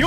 [0.00, 0.06] ¿Qué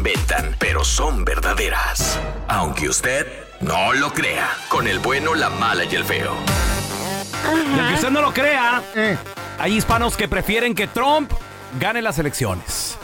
[0.00, 2.18] inventan, pero son verdaderas.
[2.48, 3.26] Aunque usted
[3.60, 6.32] no lo crea, con el bueno, la mala y el feo.
[7.44, 9.18] Y aunque usted no lo crea, Eh,
[9.58, 11.30] hay hispanos que prefieren que Trump
[11.78, 12.96] gane las elecciones.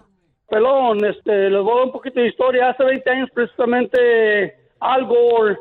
[0.49, 2.71] Pelón, este, les voy a dar un poquito de historia.
[2.71, 5.57] Hace 20 años precisamente Al Gore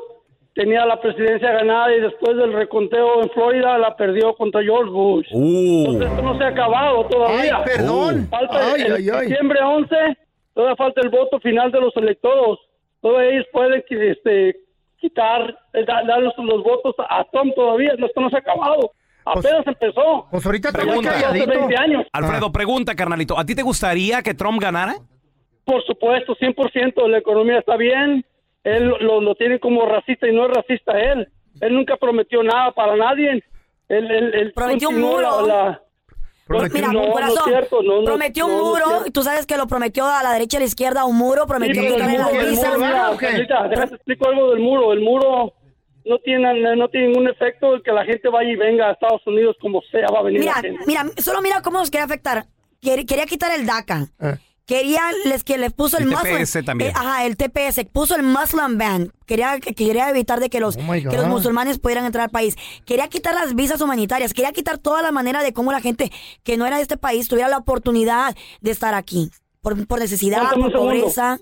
[0.54, 5.26] tenía la presidencia ganada y después del reconteo en Florida la perdió contra George Bush.
[5.32, 5.80] Uh.
[5.80, 7.58] Entonces esto no se ha acabado todavía.
[7.58, 8.28] Ay, perdón.
[8.30, 9.26] Falta Ay, el, ay, ay.
[9.26, 9.96] diciembre 11,
[10.54, 12.58] todavía falta el voto final de los electores.
[13.02, 14.63] Todavía ellos pueden que, este,
[15.08, 17.92] quitar, eh, da- dar los, los votos a Trump todavía.
[17.98, 18.92] No, Esto no se ha acabado.
[19.24, 20.26] Pues- Apenas empezó.
[20.30, 21.10] Pues ahorita Pregunta.
[21.10, 21.48] Hace calladito.
[21.50, 22.06] 20 años.
[22.12, 23.38] Alfredo, pregunta, carnalito.
[23.38, 24.94] ¿A ti te gustaría que Trump ganara?
[25.64, 28.24] Por supuesto, 100% la economía está bien.
[28.64, 31.28] Él lo, lo tiene como racista y no es racista él.
[31.60, 33.42] Él nunca prometió nada para nadie.
[33.88, 35.46] Él, él, él Prometió un continuó muro.
[35.46, 35.82] la- la-
[36.46, 39.02] Prometió Mira, no, un no corazón, cierto, no, no, prometió un no, no es muro,
[39.06, 41.42] y tú sabes que lo prometió a la derecha y a la izquierda un muro,
[41.42, 42.74] Sí, prometió el quitarle el visas.
[42.76, 43.26] muro, mira, ¿o qué?
[43.28, 44.92] Carlita, déjate explico algo del muro.
[44.92, 45.54] El muro
[46.04, 49.26] no tiene, no tiene ningún efecto de que la gente vaya y venga a Estados
[49.26, 50.84] Unidos como sea, va a venir Mira, la gente.
[50.86, 52.44] mira, solo mira cómo nos quería afectar.
[52.82, 54.06] Quer- Quería quitar el DACA.
[54.20, 54.36] Eh.
[54.66, 56.90] Quería les que les puso el, El Muslim- TPS también.
[56.90, 59.12] eh, ajá, el TPS, puso el Muslim ban.
[59.26, 62.56] Quería que- quería evitar de que los Oh que los musulmanes pudieran entrar al país.
[62.86, 66.10] Quería quitar las visas humanitarias, quería quitar toda la manera de cómo la gente
[66.44, 69.30] que no era de este país tuviera la oportunidad de estar aquí
[69.60, 71.38] por, por necesidad, Aguántame por pobreza.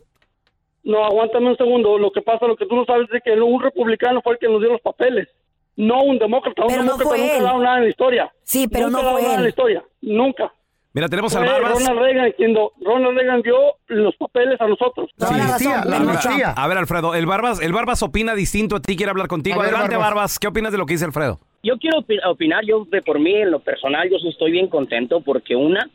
[0.84, 1.96] No, aguántame un segundo.
[1.98, 4.48] Lo que pasa, lo que tú no sabes es que un republicano fue el que
[4.48, 5.28] nos dio los papeles.
[5.76, 6.62] No un demócrata.
[6.62, 7.40] Un Pero no demócrata fue nunca él.
[7.40, 8.32] ha dado nada en la historia.
[8.42, 9.42] Sí, pero Nunca no fue nada en él.
[9.44, 9.84] la historia.
[10.00, 10.52] Nunca.
[10.94, 11.72] Mira, tenemos al Barbas.
[11.72, 13.56] Ronald Reagan quien do- Ronald Reagan dio
[13.88, 15.08] los papeles a nosotros.
[15.16, 16.32] Sí, la la razón.
[16.54, 19.56] A ver, Alfredo, el Barbas, el Barbas opina distinto a ti, quiere hablar contigo.
[19.58, 20.14] Ver, Adelante, Barbas.
[20.14, 20.38] Barbas.
[20.38, 21.38] ¿Qué opinas de lo que dice Alfredo?
[21.62, 24.68] Yo quiero opi- opinar, yo de por mí, en lo personal, yo sí estoy bien
[24.68, 25.88] contento porque una,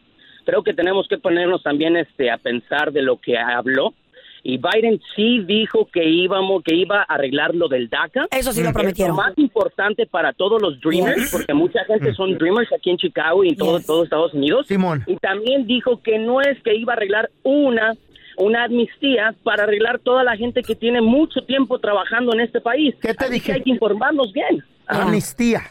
[0.46, 3.94] creo que tenemos que ponernos también este a pensar de lo que habló.
[4.50, 8.28] Y Biden sí dijo que íbamos, que iba a arreglar lo del DACA.
[8.31, 9.16] Eso sí lo Es prometieron.
[9.18, 11.31] lo más importante para todos los dreamers, Yes.
[11.34, 13.86] porque mucha gente son dreamers aquí en Chicago y en todo, Yes.
[13.88, 14.66] todo Estados Unidos.
[14.68, 15.03] Simón.
[15.06, 17.94] Y también dijo que no es que iba a arreglar una
[18.40, 22.94] una amnistía para arreglar toda la gente que tiene mucho tiempo trabajando en este país.
[23.02, 23.46] ¿Qué te Así dije?
[23.47, 24.63] que hay que informarnos bien.
[24.86, 25.62] Amnistía.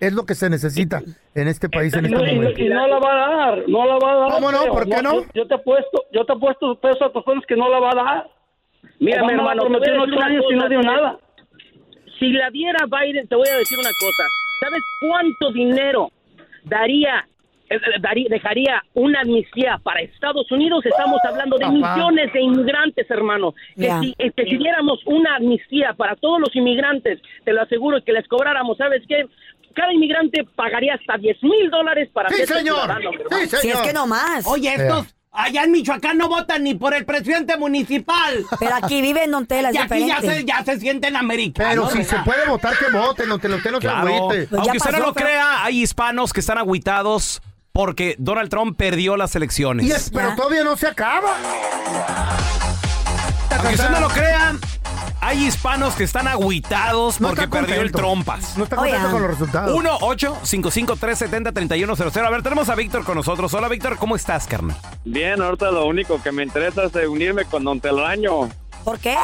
[0.00, 1.00] Es lo que se necesita
[1.34, 2.60] en este país en este no, y no- momento.
[2.60, 4.30] y no la va a dar, no la va a dar.
[4.32, 4.64] ¿Cómo no?
[4.66, 5.14] ¿Por qué no?
[5.22, 7.90] Yo, yo te apuesto, yo te apuesto peso a tus personas que no la va
[7.92, 8.30] a dar.
[9.00, 11.18] Mira, mi hermano, prometió ocho años y no dio nada.
[12.18, 14.24] Si la diera Biden, te voy a decir una cosa.
[14.60, 16.10] ¿Sabes cuánto dinero
[16.64, 17.26] daría,
[17.68, 20.84] eh, eh, daría- dejaría una amnistía para Estados Unidos?
[20.86, 21.96] Estamos hablando de Papá.
[21.96, 23.54] millones de inmigrantes, hermano.
[23.74, 28.02] Que si eh, que si diéramos una amnistía para todos los inmigrantes, te lo aseguro
[28.02, 29.26] que les cobráramos, ¿sabes qué?
[29.76, 32.76] Cada inmigrante pagaría hasta 10 mil dólares para Sí, ser señor.
[32.80, 33.10] ciudadano.
[33.12, 33.60] Sí, señor.
[33.60, 34.46] Si es que no más.
[34.46, 35.06] Oye, estos
[35.38, 38.42] allá en Michoacán no votan ni por el presidente municipal.
[38.58, 41.90] Pero aquí vive en Don Tela, Y aquí ya se, ya se sienten americanos.
[41.92, 43.28] Pero si se puede votar, que voten.
[43.28, 44.08] No te lo usted no se Claro.
[44.08, 44.46] agüite.
[44.46, 47.42] Pues Aunque usted no lo pero- crea, hay hispanos que están agüitados
[47.72, 49.84] porque Donald Trump perdió las elecciones.
[49.84, 50.36] Y es- pero Ya.
[50.36, 51.34] todavía no se acaba.
[53.50, 54.54] Aunque usted no lo crea,
[55.26, 57.98] hay hispanos que están agüitados No porque está perdió el contento.
[57.98, 58.56] trompas.
[58.56, 59.12] No está contento Oigan.
[59.12, 59.76] con los resultados.
[59.76, 62.26] 1-855-370-3100.
[62.26, 63.52] A ver, tenemos a Víctor con nosotros.
[63.54, 64.76] Hola, Víctor, ¿cómo estás, carnal?
[65.04, 68.48] Bien, ahorita lo único que me interesa es unirme con Don Telaraño.
[68.84, 69.16] ¿Por qué?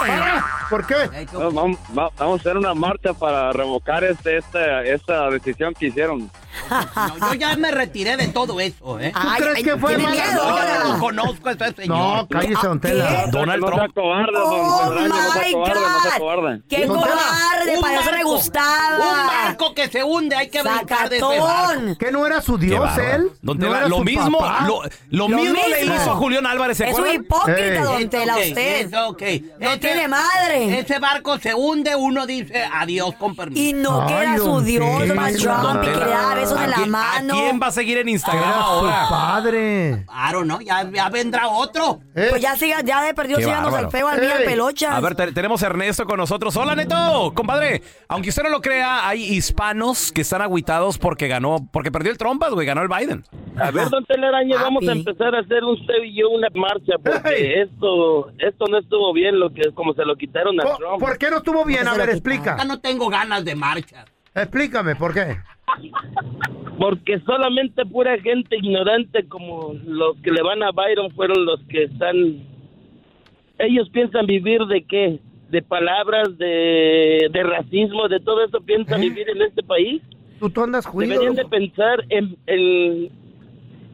[0.70, 1.26] ¿Por qué?
[1.32, 5.87] No, Vamos, va- vamos a hacer una marcha para revocar este, esta, esta decisión que
[5.87, 6.28] hicieron.
[6.70, 9.12] No, yo ya me retiré de todo eso, ¿eh?
[9.14, 10.12] Ay, crees ay, que fue miedo,
[10.44, 11.88] No, no conozco a ese señor.
[11.99, 13.26] No, cállese, don Tela.
[13.31, 13.94] Donald no sea Trump.
[13.94, 16.19] cobarde, Don Oh no sea my cobarde, no God.
[16.19, 16.62] cobarde.
[16.69, 17.14] ¡Qué Don Tela.
[17.14, 18.31] dólares de Un payaso me barco.
[18.31, 18.96] gustaba.
[18.96, 21.99] Un barco que se hunde, hay que brincar de ese barco.
[21.99, 23.31] ¿Que no era su Dios él?
[23.43, 24.64] Don ¿No Tela, era lo su mismo, papá?
[24.66, 28.37] lo, lo Lo mismo le hizo a Julián Álvarez, ¿se Es un hipócrita, don Tela,
[28.37, 28.87] usted.
[28.87, 29.16] eso.
[29.58, 30.78] No tiene madre.
[30.81, 33.60] Ese barco se hunde, uno dice adiós con permiso.
[33.62, 35.08] Y no que era su don Dios.
[35.08, 35.93] Donald Trump, Don y que
[36.42, 37.34] besos ¿a en la quién- mano.
[37.34, 39.06] ¿A quién va a seguir en Instagram Era su ahora?
[39.08, 40.04] padre.
[40.06, 40.60] Claro, ¿no?
[40.60, 42.00] Ya, ya vendrá otro.
[42.14, 42.26] ¿Eh?
[42.30, 43.86] Pues ya siga, ya de perdió Qué síganos bárbaro.
[43.86, 44.46] el feo al mío, el Ey.
[44.48, 44.96] pelocha.
[44.96, 46.56] A ver, te- tenemos a Ernesto con nosotros.
[46.56, 47.82] Hola, Neto, compadre.
[48.08, 52.18] Aunque usted no lo crea, hay hispanos que están agüitados porque ganó, porque perdió el
[52.18, 53.24] trompas, güey, ganó el Biden.
[53.58, 57.62] A ver, don Telaraño, vamos a empezar a hacer usted y yo una marcha porque
[57.62, 61.00] esto esto no estuvo bien lo que como se lo quitaron a ¿Por, Trump.
[61.00, 61.86] por qué no estuvo bien?
[61.86, 62.56] A ver, explica.
[62.56, 64.04] Ya no tengo ganas de marcha.
[64.34, 65.36] Explícame, ¿por qué?
[66.78, 71.84] Porque solamente pura gente ignorante como los que le van a Byron fueron los que
[71.84, 72.40] están...
[73.58, 75.20] Ellos piensan vivir de qué?
[75.50, 79.10] De palabras, de, de racismo, de todo eso piensan ¿Eh?
[79.10, 80.02] vivir en este país.
[80.40, 81.12] Tú, tú andas juido.
[81.12, 83.10] Deberían de pensar en, en,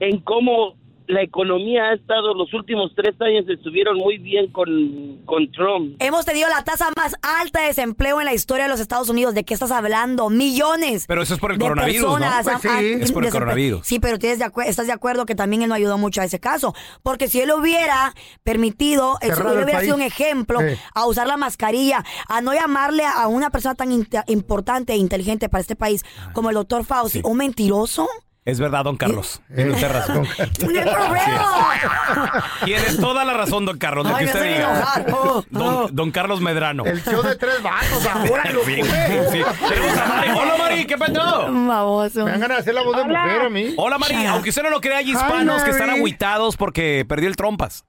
[0.01, 0.78] en cómo
[1.09, 5.97] la economía ha estado los últimos tres años estuvieron muy bien con, con Trump.
[6.01, 9.35] Hemos tenido la tasa más alta de desempleo en la historia de los Estados Unidos.
[9.35, 10.29] ¿De qué estás hablando?
[10.31, 11.07] Millones.
[11.09, 12.27] Pero eso es por el de coronavirus, ¿no?
[12.45, 12.69] Pues sí.
[13.01, 13.87] Es por el desempre- coronavirus.
[13.87, 16.41] Sí, pero tienes de estás de acuerdo que también él no ayudó mucho a ese
[16.41, 16.75] caso.
[17.03, 18.13] Porque si él hubiera
[18.43, 20.77] permitido, él, Cerrado él el hubiera sido un ejemplo Sí.
[20.95, 23.91] a usar la mascarilla, a no llamarle a una persona tan
[24.27, 28.09] importante e inteligente para este país como el doctor Fauci, un mentiroso.
[28.49, 29.43] Es verdad, don Carlos.
[29.55, 30.27] Tiene usted razón.
[30.63, 32.45] ¡No hay problema!
[32.65, 34.71] Tienes toda la razón, don Carlos, lo Ay, que me usted diga.
[34.71, 35.07] enojar.
[35.13, 35.45] Oh.
[35.51, 36.87] Don, don Carlos Medrano.
[36.87, 38.65] El show de tres vatos ahora, loco.
[38.65, 38.81] Sí,
[39.33, 39.43] sí.
[39.69, 40.31] Tenemos a Mari.
[40.31, 41.47] Hola, Mari, ¿qué pasó?
[41.53, 42.25] Baboso.
[42.25, 43.75] Me van ganas de hacer la voz de mujer a mí.
[43.77, 44.25] Hola, Mari.
[44.25, 45.99] Aunque usted no lo crea, hay hispanos Hi, que están Mari.
[45.99, 47.85] agüitados porque perdió el trompas.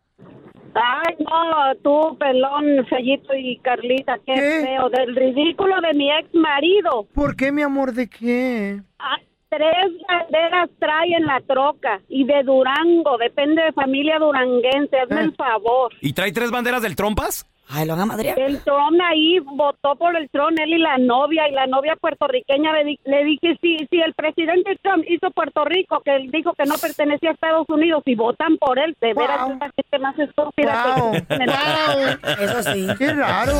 [0.76, 4.66] Ay, no, tú, pelón, Fellito y Carlita, qué, ¿Qué?
[4.66, 4.90] feo.
[4.90, 7.08] Del ridículo de mi ex marido.
[7.14, 7.94] ¿Por qué, mi amor?
[7.94, 8.82] ¿De qué?
[9.00, 9.16] Ah,
[9.50, 15.24] tres banderas trae en la troca y de Durango, depende de familia duranguense, hazme Eh.
[15.26, 15.92] el favor.
[16.02, 17.46] ¿Y trae tres banderas del trompas?
[17.72, 18.40] Ay, lo van a madrear.
[18.40, 22.74] El Tron ahí votó por el Tron, él y la novia, y la novia puertorriqueña
[22.74, 26.54] le, di- le dije, si, si el presidente Trump hizo Puerto Rico, que él dijo
[26.54, 29.52] que no pertenecía a Estados Unidos, y votan por él, de veras Wow.
[29.54, 31.12] es la gente más estúpida Wow.
[31.12, 32.44] que Wow.
[32.44, 32.88] Eso sí.
[32.98, 33.54] Qué raro.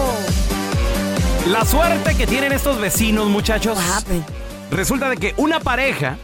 [1.52, 3.78] La suerte que tienen estos vecinos, muchachos.
[3.78, 4.24] What happened?
[4.72, 6.18] Resulta de que una pareja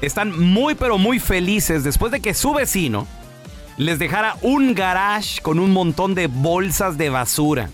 [0.00, 3.06] están muy pero muy felices después de que su vecino
[3.76, 7.70] les dejara un garage con un montón de bolsas de basura.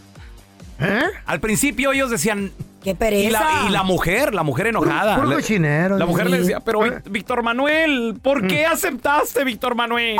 [0.78, 1.02] ¿Eh?
[1.26, 2.52] Al principio ellos decían...
[2.82, 3.40] Qué Y pereza.
[3.62, 5.16] la, y la mujer, la mujer enojada.
[5.16, 6.32] Puro Le- cochinero, La mujer sí.
[6.32, 6.80] le decía, pero
[7.10, 10.16] Víctor Manuel, ¿por qué aceptaste, Víctor Manuel?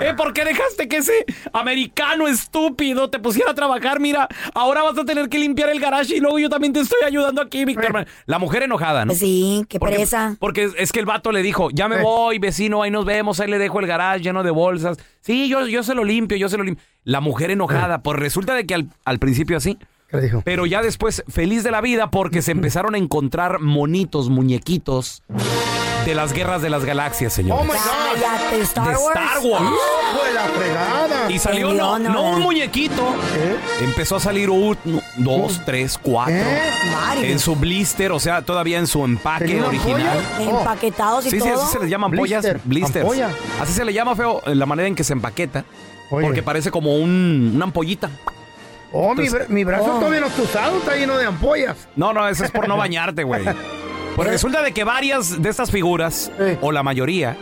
[0.00, 0.14] ¿Eh?
[0.16, 4.00] ¿Por qué dejaste que ese americano estúpido te pusiera a trabajar?
[4.00, 6.98] Mira, ahora vas a tener que limpiar el garage y luego yo también te estoy
[7.04, 7.92] ayudando aquí, Víctor Eh.
[7.92, 8.08] Manuel.
[8.26, 9.14] La mujer enojada, ¿no?
[9.14, 10.36] Sí, qué Porque, pereza.
[10.38, 12.02] porque es que el vato le dijo, ya me Eh.
[12.02, 14.98] voy, vecino, ahí nos vemos, ahí le dejo el garage lleno de bolsas.
[15.20, 16.84] Sí, yo, yo se lo limpio, yo se lo limpio.
[17.02, 19.86] La mujer enojada, pues resulta de que al, al principio así, ¿Qué
[20.16, 20.42] le dijo?
[20.44, 25.22] pero ya después feliz de la vida porque se empezaron a encontrar monitos, muñequitos
[26.04, 27.62] de las guerras de las galaxias, Oh señor.
[27.64, 27.76] my God.
[28.14, 29.16] Cállate, Star de Wars.
[29.18, 29.64] Star Wars.
[29.64, 31.30] ¡Hijo de la fregada!
[31.32, 33.02] Y salió no, no un muñequito.
[33.36, 33.56] ¿Eh?
[33.82, 34.76] Empezó a salir un,
[35.16, 36.32] dos, tres, cuatro.
[36.36, 36.60] ¿Eh?
[37.22, 40.18] En su blister, o sea, todavía en su empaque ¿Tenía una original.
[40.38, 40.58] Oh.
[40.60, 41.60] Empaquetados y Sí, sí, todo.
[41.64, 43.02] así se les llama ampollas, Blister, blisters.
[43.04, 43.30] ampolla.
[43.60, 45.64] Así se le llama feo eh, la manera en que se empaqueta.
[46.12, 46.24] Oye.
[46.24, 48.10] Porque parece como un, una ampollita.
[48.98, 49.98] Oh, mi, bra- mi brazo Oh.
[49.98, 51.76] todavía no está usado, está lleno de ampollas.
[51.96, 53.44] No, no, eso es por no bañarte, güey.
[54.14, 56.56] Pues resulta de que varias de estas figuras, Sí.
[56.62, 57.36] o la mayoría,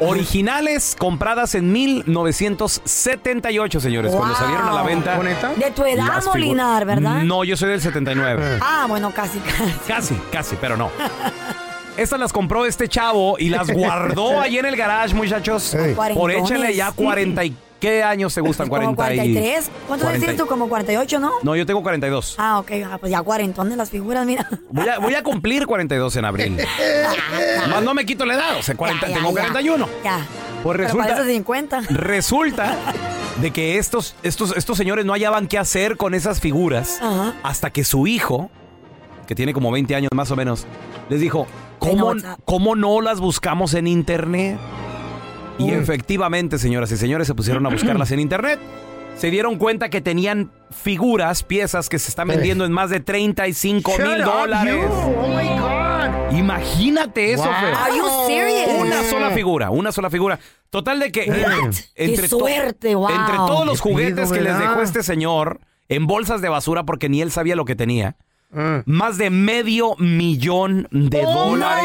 [0.00, 5.18] originales compradas en 1978, señores, cuando salieron a la venta.
[5.56, 7.22] De tu edad, Molinar, ¿verdad?
[7.22, 8.58] No, yo soy del 79.
[8.62, 9.72] Ah, bueno, casi, casi.
[9.86, 10.90] Casi, casi, pero no.
[11.96, 15.62] Estas las compró este chavo y las guardó ahí en el garage, muchachos.
[15.64, 15.76] Sí.
[16.14, 17.54] Por échale ya 40 y...
[17.80, 18.68] ¿Qué años te gustan?
[18.68, 19.70] Como 40 y- 43.
[19.88, 20.46] ¿Cuántos años 40 tienes tú?
[20.46, 21.30] Como 48, ¿no?
[21.42, 22.36] No, yo tengo 42.
[22.38, 22.70] Ah, ok.
[22.86, 24.48] Ah, pues ya cuarentones las figuras, mira.
[24.70, 26.58] Voy a, voy a cumplir 42 en abril.
[27.70, 29.40] Más no me quito la edad, o sea, 40, Ya, ya, tengo ya.
[29.42, 29.88] 41.
[30.04, 30.26] Ya.
[30.62, 31.80] Pues Pero resulta, parece 50.
[31.90, 32.76] resulta
[33.40, 37.34] de que estos, estos, estos señores no hallaban qué hacer con esas figuras Ajá.
[37.42, 38.50] hasta que su hijo,
[39.26, 40.66] que tiene como 20 años más o menos,
[41.08, 41.46] les dijo,
[41.78, 42.38] ¿cómo, WhatsApp.
[42.44, 44.58] cómo no las buscamos en internet?
[45.58, 48.58] Y efectivamente, señoras y señores, se pusieron a buscarlas en internet.
[49.16, 53.92] Se dieron cuenta que tenían figuras, piezas que se están vendiendo en más de 35
[53.98, 54.86] Shut mil dólares.
[54.88, 56.38] Oh my God.
[56.38, 57.52] Imagínate eso, Wow.
[57.52, 57.74] Fer.
[57.74, 58.70] Are you serious?
[58.80, 60.38] Una sola figura, una sola figura.
[60.70, 61.74] Total de que What?
[61.94, 63.10] Qué to- suerte, wow.
[63.10, 64.68] entre todos los Qué juguetes pido, que les ¿verdad?
[64.70, 68.16] dejó este señor en bolsas de basura porque ni él sabía lo que tenía,
[68.52, 68.82] Ah.
[68.84, 71.84] Más de medio millón de Oh, dólares.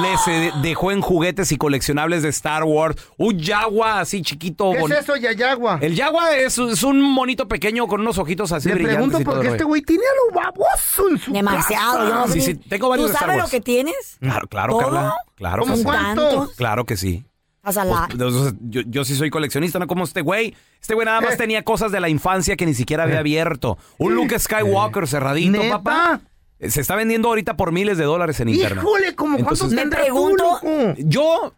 [0.00, 2.96] Les eh, dejó en juguetes y coleccionables de Star Wars.
[3.18, 4.72] Un Yagua así chiquito.
[4.72, 5.78] ¿Qué es eso, Yayagua?
[5.82, 9.06] El Yagua es, es un monito pequeño con unos ojitos así Le brillantes.
[9.08, 12.08] pregunto porque el este güey tiene a lo baboso en su Demasiado.
[12.08, 13.50] Yo no sé Sí, ni- sí, tengo varios ¿Tú de Star sabes lo Wars.
[13.50, 14.16] que tienes?
[14.20, 14.80] Claro, claro, ¿Todo?
[14.82, 15.14] Carla.
[15.34, 15.84] Claro que ¿Cómo sí.
[15.84, 16.52] cuánto?
[16.56, 17.24] Claro que sí.
[17.64, 20.54] O sea, la- Pues, yo, yo sí soy coleccionista, no como este güey.
[20.80, 21.36] Este güey nada más Eh.
[21.36, 23.78] tenía cosas de la infancia que ni siquiera había abierto.
[23.98, 25.78] Un Luke Skywalker cerradito, ¿Neta?
[25.80, 26.20] papá.
[26.68, 28.78] Se está vendiendo ahorita por miles de dólares en internet.
[28.82, 30.94] Híjole, ¿cómo cuánto Entonces- Me tú, pregunto- loco?
[30.98, 31.54] Yo,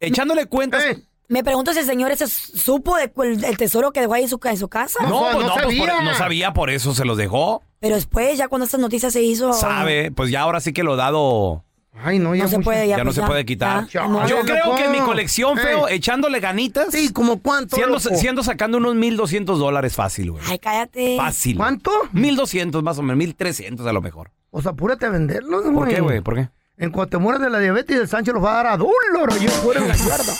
[0.00, 0.84] echándole cuentas.
[0.84, 3.10] Eh, me pregunto si el señor ese supo de
[3.46, 5.02] el tesoro que dejó ahí en su, ca- en su casa.
[5.02, 6.02] No, No, pues no no, pues por- sabía.
[6.02, 7.62] no sabía, por eso se los dejó.
[7.80, 9.52] Pero después, ya cuando esta noticia se hizo...
[9.54, 11.64] Sabe, pues ya ahora sí que lo dado
[11.96, 13.86] Ay, no, ya No se puede, ya, ya, no pues se puede quitar.
[13.86, 14.26] ya, Ya, no.
[14.26, 14.76] Yo creo loco.
[14.76, 15.94] que en mi colección, feo, Eh.
[15.94, 20.42] echándole ganitas, Sí, ¿como cuánto, siendo, siendo sacando unos 1200 dólares fácil, güey.
[20.48, 21.16] Ay, cállate.
[21.16, 21.56] Fácil.
[21.56, 21.92] ¿Cuánto?
[22.12, 24.30] 1200 más o menos, 1300 a lo mejor.
[24.50, 25.74] O sea, apúrate a venderlos, güey.
[25.74, 26.20] ¿Por qué, güey?
[26.20, 26.48] ¿Por qué?
[26.76, 29.38] En cuanto te mueras de la diabetes, el Sánchez los va a dar a dólar.
[29.40, 30.32] Yo fuera en la yarda.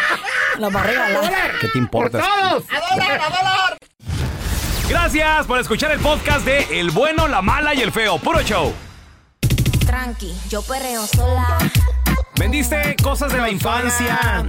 [0.58, 1.52] Los va a regalar.
[1.60, 2.18] ¿Qué te ¡Por importa?
[2.18, 2.64] todos!
[4.88, 8.18] Gracias por escuchar el podcast de El Bueno, la Mala y el Feo.
[8.18, 8.72] Puro show.
[9.96, 11.56] Tranqui, yo perreo sola.
[12.38, 14.46] ¿Vendiste cosas de la infancia?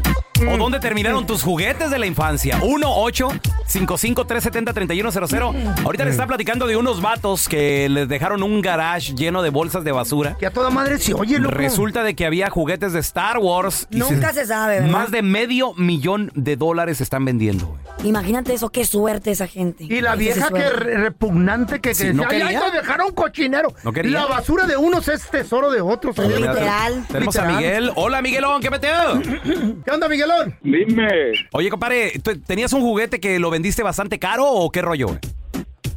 [0.51, 2.59] ¿O dónde terminaron tus juguetes de la infancia?
[2.61, 3.29] 1 8
[3.67, 9.13] 55 370 3100 Ahorita les está platicando de unos vatos que les dejaron un garage
[9.13, 10.35] lleno de bolsas de basura.
[10.39, 11.55] Que a toda madre se oye, loco.
[11.55, 13.87] Resulta de que había juguetes de Star Wars.
[13.91, 14.89] y Nunca se sabe, ¿verdad?
[14.89, 17.67] Más de medio millón de dólares se están vendiendo.
[17.67, 17.79] güey.
[18.09, 19.83] Imagínate eso, qué suerte esa gente.
[19.83, 22.47] Y la vieja que re- repugnante que, que Sí, decía, no "Ay, quería".
[22.47, 23.73] ay, nos dejaron cochinero.
[23.83, 24.11] No quería.
[24.19, 26.17] La basura de unos es tesoro de otros.
[26.19, 27.05] Oye, literal.
[27.11, 27.57] Tenemos a Literal.
[27.61, 27.91] Miguel.
[27.95, 29.21] Hola, Miguelón, ¿qué meteo?
[29.83, 30.55] ¿Qué onda, Miguelón?
[30.61, 31.07] Dime,
[31.51, 35.07] Oye, compadre, ¿tú- ¿tenías un juguete que lo vendiste bastante caro o qué rollo?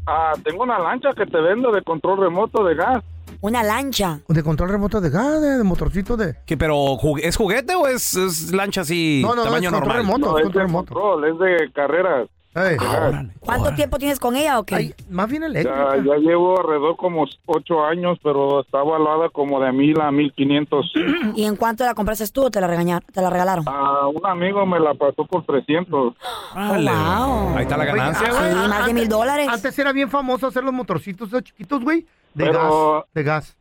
[0.07, 3.05] ah, tengo una lancha que te vendo de control remoto de gas.
[3.43, 4.21] Una lancha.
[4.29, 6.37] De control remoto de gas, de, de motorcito de...
[6.47, 9.97] ¿Qué, pero ¿es juguete o es, es lancha así, No, no, no, tamaño es control
[9.97, 9.97] normal?
[9.99, 10.33] remoto.
[10.33, 11.27] No, es es control remoto.
[11.27, 12.29] es de carreras.
[12.53, 13.77] Órale, ¿Cuánto órale.
[13.77, 14.75] tiempo tienes con ella o qué?
[14.75, 15.97] Ay, más bien Ya, eléctrica.
[16.05, 20.93] ya llevo alrededor como ocho años, pero está evaluada como de mil a mil quinientos.
[21.37, 23.65] ¿Y en cuánto la compraste tú o te la, regañaron, te la regalaron?
[23.69, 26.15] Ah, un amigo me la pasó por 300.
[26.55, 26.91] Órale.
[26.91, 27.57] wow.
[27.57, 28.51] Ahí está la ganancia, güey.
[28.53, 29.49] Sí, más de mil dólares.
[29.49, 32.05] Antes era bien famoso hacer los motorcitos esos chiquitos, güey.
[32.35, 33.05] De Pero- gas.
[33.15, 33.57] De gas.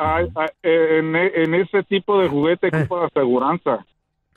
[0.64, 3.86] Eh, en, en ese tipo de juguete ocupa aseguranza.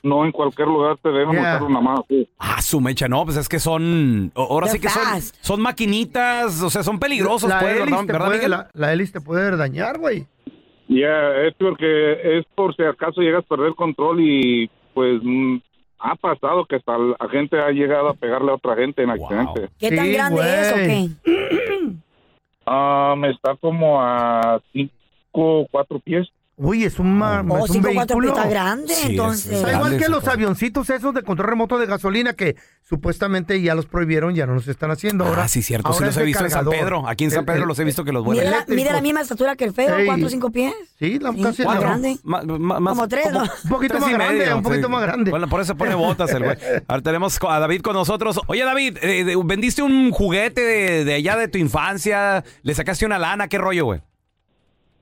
[0.03, 1.41] No en cualquier lugar te dejan Yeah.
[1.55, 2.27] usar una más así.
[2.37, 5.35] Ah, su mecha, no, pues es que son, o- ahora They're sí que son, fast.
[5.41, 8.51] son maquinitas, o sea, son peligrosos, la pues, hélice ¿verdad, te ¿verdad, puede, Miguel?
[8.51, 10.27] la, la hélice te puede dañar, güey.
[10.89, 15.57] Ya, es porque es por si acaso llegas a perder control y pues mm,
[15.99, 19.25] ha pasado que hasta la gente ha llegado a pegarle a otra gente en Wow.
[19.25, 19.69] accidente.
[19.79, 20.87] ¿Qué tan Sí, grande es o güey.
[21.23, 21.93] qué?
[22.65, 26.27] Ah, me está como a cinco, cuatro pies.
[26.55, 28.27] Uy, es un, Oh, es un cinco cuatro vehículo.
[28.37, 29.45] está grande, Sí, es- entonces.
[29.47, 32.55] es Está igual Grande que los avioncitos esos de control remoto de gasolina que
[32.87, 35.45] supuestamente ya los prohibieron, ya no los están haciendo ahora.
[35.45, 36.69] Ah, sí, cierto, sí ahora los es he visto en San.
[36.69, 37.07] Pedro.
[37.07, 38.45] Aquí en San Pedro el- los he visto que los Mide vuelan.
[38.45, 38.83] la, eléctricos.
[38.83, 40.73] mide la misma estatura que el feo, cuatro o cinco pies.
[40.99, 42.17] Sí, la, Sí, casi más grande.
[42.23, 43.41] Ma- ma- más- Como tres, ¿no?
[43.63, 44.91] Un poquito más grande, medio, un poquito sí.
[44.93, 45.31] más grande.
[45.31, 46.57] Bueno, por eso pone botas el güey.
[46.87, 48.39] Ahora tenemos a David con nosotros.
[48.45, 52.43] Oye, David, eh, de- ¿vendiste un juguete de, de allá de tu infancia?
[52.61, 53.47] ¿Le sacaste una lana?
[53.47, 54.01] ¿Qué rollo, güey?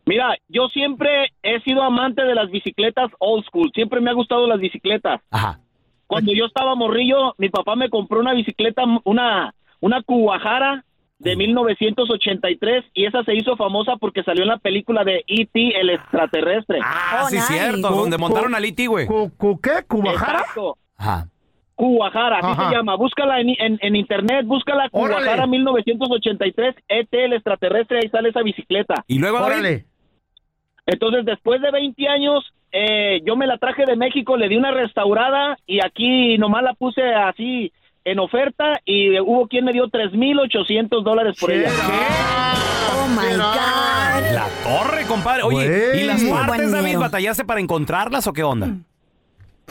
[0.05, 3.72] Mira, yo siempre he sido amante de las bicicletas old school.
[3.74, 5.22] Siempre me ha gustado las bicicletas.
[5.29, 5.60] Ajá.
[6.08, 10.84] Cuando yo estaba morrillo, mi papá me compró una bicicleta, una, una Kuwahara
[11.20, 15.79] de 1983 y esa se hizo famosa porque salió en la película de E.T.
[15.79, 16.79] el extraterrestre.
[16.84, 17.48] Ah, Oh, sí, nice.
[17.48, 17.89] cierto.
[17.89, 19.05] Cu- Donde montaron al Iti, güey.
[19.05, 19.84] ¿Cu, cu qué?
[19.88, 20.39] ¿Cubajara?
[20.39, 20.77] Exacto.
[20.98, 21.27] Ajá.
[21.75, 22.70] Kuwahara, así Ajá.
[22.70, 22.96] se llama.
[22.96, 25.22] Búscala en, en, en internet, búscala Órale.
[25.24, 27.25] Kuwahara 1983, E.T.
[27.25, 29.03] el extraterrestre, ahí sale esa bicicleta.
[29.08, 29.39] Y luego.
[29.41, 29.86] Órale.
[30.85, 34.71] Entonces, después de 20 años, eh, yo me la traje de México, le di una
[34.71, 37.71] restaurada y aquí nomás la puse así
[38.03, 41.69] en oferta y hubo quien me dio 3.800 dólares por ella.
[42.93, 44.33] Oh my God.
[44.33, 45.43] La torre, compadre.
[45.43, 46.01] Oye.
[46.01, 48.69] ¿y las partes, David, batallaste para encontrarlas o qué onda?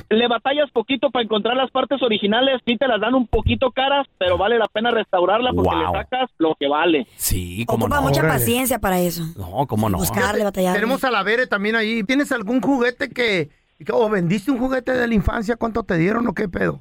[0.09, 4.07] Le batallas poquito para encontrar las partes originales, sí te las dan un poquito caras,
[4.19, 5.93] pero vale la pena restaurarla porque Wow.
[5.93, 7.07] le sacas lo que vale.
[7.17, 8.09] Sí, cómo Ocupa no.
[8.09, 8.35] mucha Órale.
[8.39, 9.23] paciencia para eso.
[9.37, 9.99] No, cómo no.
[9.99, 10.75] Buscarle, batallar.
[10.75, 12.03] Tenemos a la Vere también ahí.
[12.05, 13.51] ¿Tienes algún juguete que...
[13.93, 15.57] o vendiste un juguete de la infancia?
[15.57, 16.81] ¿Cuánto te dieron o qué pedo?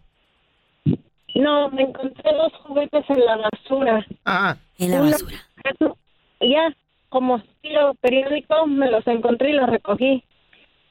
[1.35, 4.05] No, me encontré dos juguetes en la basura.
[4.25, 4.57] Ajá.
[4.77, 5.37] En la Una- basura.
[6.41, 6.73] Ya,
[7.09, 10.23] como estilo periódico, me los encontré y los recogí.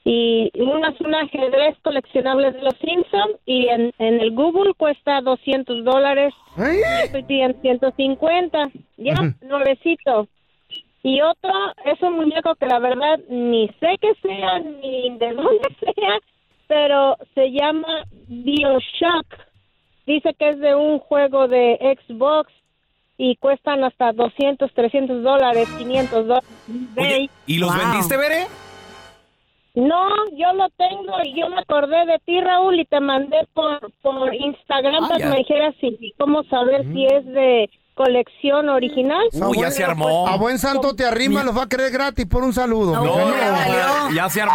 [0.05, 5.21] Y uno es un ajedrez coleccionable de los Simpsons y en, en el Google cuesta
[5.21, 6.33] 200 dólares.
[7.13, 8.69] Estoy en 150.
[8.97, 9.33] Ya, Ujú.
[9.41, 10.27] nuevecito.
[11.03, 11.51] Y otro
[11.85, 16.19] es un muñeco que la verdad ni sé qué sea ni de dónde sea,
[16.67, 19.25] pero se llama Bioshock.
[20.05, 21.77] Dice que es de un juego de
[22.07, 22.51] Xbox
[23.17, 26.49] y cuestan hasta 200, 300 dólares, 500 dólares.
[26.97, 28.47] Oye, ¿y los vendiste, Bere?
[29.79, 33.91] No, yo lo tengo y yo me acordé de ti, Raúl, y te mandé por,
[34.01, 37.69] por Instagram Ah, para que me dijeras si, cómo saber si es de
[37.99, 39.21] colección original.
[39.33, 40.25] Uy, ya se armó.
[40.29, 42.93] A buen santo te arrima, los va a querer gratis por un saludo.
[42.95, 43.51] No, ya señor.
[43.51, 44.15] valió.
[44.15, 44.53] Ya se armó.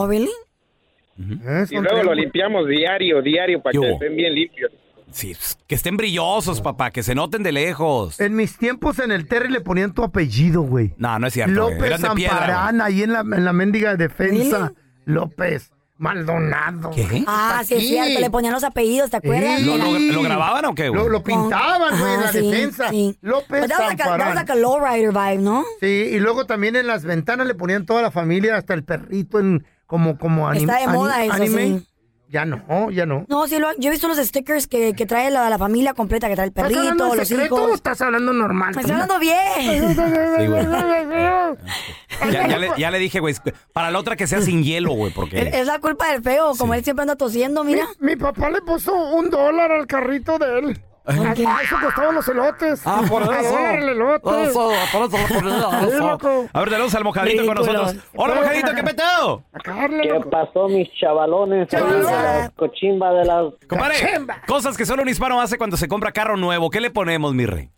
[1.18, 1.76] ¿Oh, really?
[1.76, 3.94] y luego lo limpiamos diario, diario, para ¿Qué que hubo?
[3.94, 4.72] estén bien limpios.
[5.12, 8.20] Sí, pues, que estén brillosos, papá, que se noten de lejos.
[8.20, 10.92] En mis tiempos en el Terry le ponían tu apellido, güey.
[10.98, 11.52] No, no es cierto.
[11.54, 12.36] López Eran de piedra.
[12.38, 14.72] Zamparán, ahí en la, en la mendiga defensa.
[15.04, 16.90] López Maldonado.
[16.90, 17.24] ¿Qué?
[17.28, 18.20] Ah, sí, es cierto.
[18.20, 19.60] Le ponían los apellidos, ¿te acuerdas?
[19.60, 19.66] Sí.
[19.66, 21.02] ¿Lo, lo- lo grababan o qué, güey?
[21.02, 22.88] Lo, lo pintaban, güey, en Ajá, la sí, defensa.
[22.90, 23.16] sí.
[23.20, 24.34] López But that was like a- Zamparán.
[24.34, 25.64] like a lowrider vibe, ¿no?
[25.80, 29.38] Sí, y luego también en las ventanas le ponían toda la familia, hasta el perrito
[29.38, 31.78] en como como anim- Está de moda ani- eso, anime.
[31.80, 31.86] sí.
[32.26, 33.24] Ya no, ya no.
[33.28, 36.26] No, sí, lo- yo he visto los stickers que, que trae la, la familia completa,
[36.26, 37.74] que trae el ¿Estás hablando perrito, en los secreto o hijos.
[37.74, 38.74] estás hablando normal?
[38.74, 39.94] Me estoy hablando bien.
[40.36, 40.66] Sí, güey.
[42.32, 43.34] Ya, ya le, ya le dije, güey,
[43.72, 45.48] para la otra que sea sin hielo, güey, porque...
[45.52, 47.86] es la culpa del feo, como él siempre anda tosiendo, mira.
[48.00, 50.82] Mi papá le puso un dólar al carrito de él.
[51.06, 52.82] Ah, eso costaban los elotes.
[52.86, 53.52] Ah, por A eso.
[53.52, 54.42] dólar el elote.
[54.44, 55.34] Eso, por eso Sí,
[55.88, 55.98] eso.
[56.08, 56.46] loco.
[56.52, 57.78] A ver, tenemos al mojadito con Ridículo.
[57.82, 58.04] nosotros.
[58.16, 59.42] Hola, mojadito, ¿qué peteo?
[59.52, 61.68] A ¿Qué pasó, mis chavalones?
[61.68, 62.50] Chavalones.
[62.56, 63.52] Cochimba de las...
[63.68, 63.96] Compadre,
[64.46, 66.70] cosas que solo un hispano hace cuando se compra carro nuevo.
[66.70, 67.68] ¿Qué le ponemos, mi rey?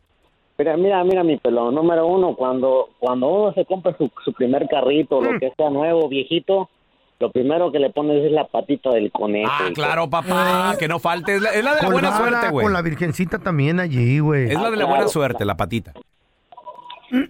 [0.58, 1.74] Mira, mira, mira mi pelón.
[1.74, 5.24] Número uno, cuando, cuando uno se compra su, su primer carrito, Mm.
[5.24, 6.70] lo que sea nuevo, viejito,
[7.18, 9.50] lo primero que le pones es la patita del conejo.
[9.52, 9.72] Ah, hijo.
[9.74, 11.37] claro, papá, que no falte.
[11.37, 12.64] Es la, es la de la buena Colgada suerte, güey.
[12.64, 14.50] Con la virgencita también allí, güey.
[14.50, 15.92] Es la de la Ah, buena suerte, la patita.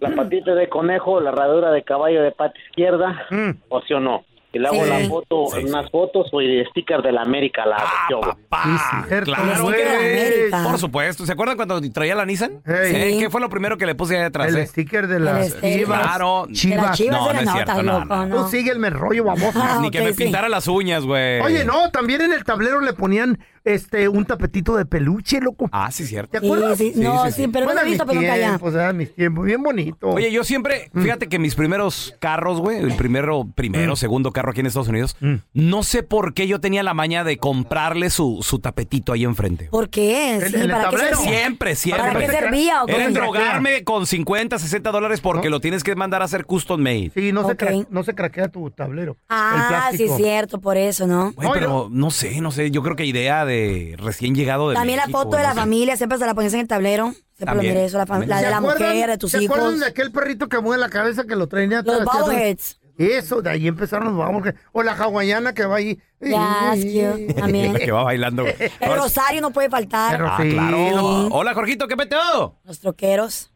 [0.00, 3.50] La patita de conejo, la herradura de caballo de pata izquierda, Mm.
[3.68, 4.24] o sí o no.
[4.52, 4.88] Y luego Sí.
[4.90, 5.66] la foto, Sí, sí.
[5.68, 9.04] unas fotos o el sticker de la América, la Ah, yo, papá.
[9.24, 9.82] Claro, güey.
[9.82, 9.96] güey.
[9.96, 10.64] América.
[10.64, 11.26] Por supuesto.
[11.26, 12.62] ¿Se acuerdan cuando traía la Nissan?
[12.64, 13.16] Hey.
[13.20, 14.48] ¿Qué fue lo primero que le puse ahí atrás?
[14.48, 14.66] El eh?
[14.66, 16.00] sticker de las chivas.
[16.02, 16.46] Claro.
[16.52, 16.96] Chivas.
[16.96, 18.26] chivas No, no la es cierto, no, loco, no.
[18.26, 18.36] no.
[18.44, 19.76] Tú sígueme el rollo, babosa.
[19.76, 20.22] Ah, Ni que ok, me sí.
[20.24, 21.40] pintara las uñas, güey.
[21.40, 25.68] Oye, no, también en el tablero le ponían este un tapetito de peluche, loco.
[25.72, 26.30] Ah, sí, cierto.
[26.30, 26.78] ¿Te acuerdas?
[26.78, 27.48] sí, Sí, no, sí, sí, sí.
[27.48, 28.48] pero no lo he visto, pero nunca allá.
[28.48, 30.08] tiempos, ah, mis tiempos, bien bonito.
[30.08, 31.02] Oye, yo siempre, Mm.
[31.02, 35.16] fíjate que mis primeros carros, güey, el primero, primero, segundo carro aquí en Estados Unidos,
[35.20, 35.34] Mm.
[35.54, 39.68] no sé por qué yo tenía la maña de comprarle su, su tapetito ahí enfrente.
[39.70, 40.34] ¿Por qué?
[40.36, 41.16] ¿En- Sí, el ¿Para qué tablero?
[41.16, 41.38] servía?
[41.40, 42.06] Siempre, siempre.
[42.06, 42.94] ¿Para qué servía o qué?
[42.94, 46.80] Era se drogarme con 50, 60 dólares porque lo tienes que mandar a hacer custom
[46.80, 47.10] made.
[47.14, 47.58] Sí, no, se Ok.
[47.62, 49.12] cra- no se craquea tu tablero.
[49.12, 51.32] el Ah, sí, es cierto, por eso, ¿no?
[51.32, 52.70] Güey, pero no sé, no sé.
[52.70, 53.55] Yo creo que idea de
[53.98, 55.60] recién llegado de También la foto de no la sé.
[55.60, 57.12] familia, siempre se la ponías en el tablero.
[57.12, 58.30] Siempre También, lo miré eso, la, fam- también.
[58.30, 59.56] la de ¿Se la acuerdan- mujer, de tus ¿Se hijos.
[59.56, 62.80] acuerdan de aquel perrito que mueve la cabeza que lo traía Los bobbleheads.
[62.98, 64.58] Eso, de ahí empezaron los bobbleheads.
[64.72, 66.00] O la hawaiana que va ahí.
[66.18, 67.74] Ya, es cute, también.
[67.76, 68.42] que va bailando.
[68.44, 68.54] güey.
[68.80, 70.18] El rosario no puede faltar.
[70.22, 71.26] Ah, claro.
[71.30, 72.56] Hola, Jorgito, ¿qué peteo?
[72.64, 73.52] Los troqueros.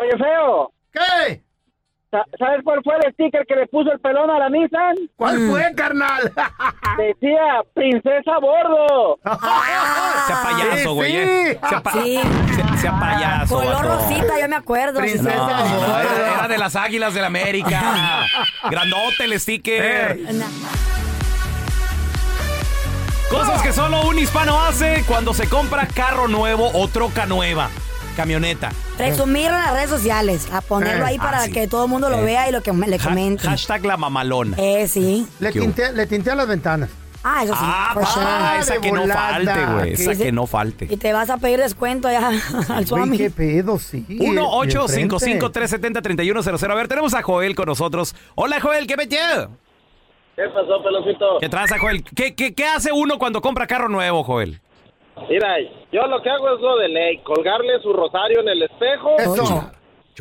[0.00, 0.72] Oye, feo.
[0.92, 1.42] ¿Qué?
[2.12, 4.94] Sa- ¿Sabes cuál fue el sticker que le puso el pelón a la Nissan?
[5.16, 5.50] ¿Cuál Mm.
[5.50, 6.30] fue, carnal?
[6.98, 9.18] Decía, princesa a bordo.
[10.26, 11.10] Sea payaso, güey.
[11.12, 11.18] sí.
[11.18, 11.60] eh.
[11.68, 12.20] Sea, pa- Sí.
[12.54, 13.54] sea- sea payaso.
[13.56, 13.88] Color vato.
[13.94, 15.00] rosita, yo me acuerdo.
[15.00, 18.26] No, era, era de las águilas de la América.
[18.70, 20.20] Grandote el sticker.
[23.30, 27.70] Cosas que solo un hispano hace cuando se compra carro nuevo o troca nueva.
[28.16, 28.70] Camioneta.
[28.96, 31.52] Presumirlo en las redes sociales, a ponerlo Eh, ahí para ah, sí.
[31.52, 32.24] que todo el mundo lo Eh.
[32.24, 33.50] vea y lo que me- le comenten.
[33.50, 34.56] hashtag la mamalona.
[34.58, 35.26] Eh, sí.
[35.40, 36.90] Le tintea, le tintea las ventanas.
[37.24, 37.60] Ah, eso sí.
[37.62, 38.24] Ah, for sure.
[38.58, 39.20] esa que no volada.
[39.30, 39.92] falte, güey.
[39.92, 40.22] Esa Sí, sí.
[40.24, 40.88] que no falte.
[40.90, 42.28] Y te vas a pedir descuento allá
[42.68, 43.16] al Swami.
[43.16, 44.04] qué pedo, sí.
[44.08, 46.70] 1-855-370-3100.
[46.70, 48.14] A ver, tenemos a Joel con nosotros.
[48.34, 49.18] Hola, Joel, ¿qué metió?
[50.36, 51.38] ¿Qué pasó, peloncito?
[51.40, 52.04] ¿Qué traza, Joel?
[52.16, 54.60] ¿Qué, qué, qué hace uno cuando compra carro nuevo, Joel?
[55.28, 55.56] Mira,
[55.92, 59.16] yo lo que hago es lo de ley, colgarle su rosario en el espejo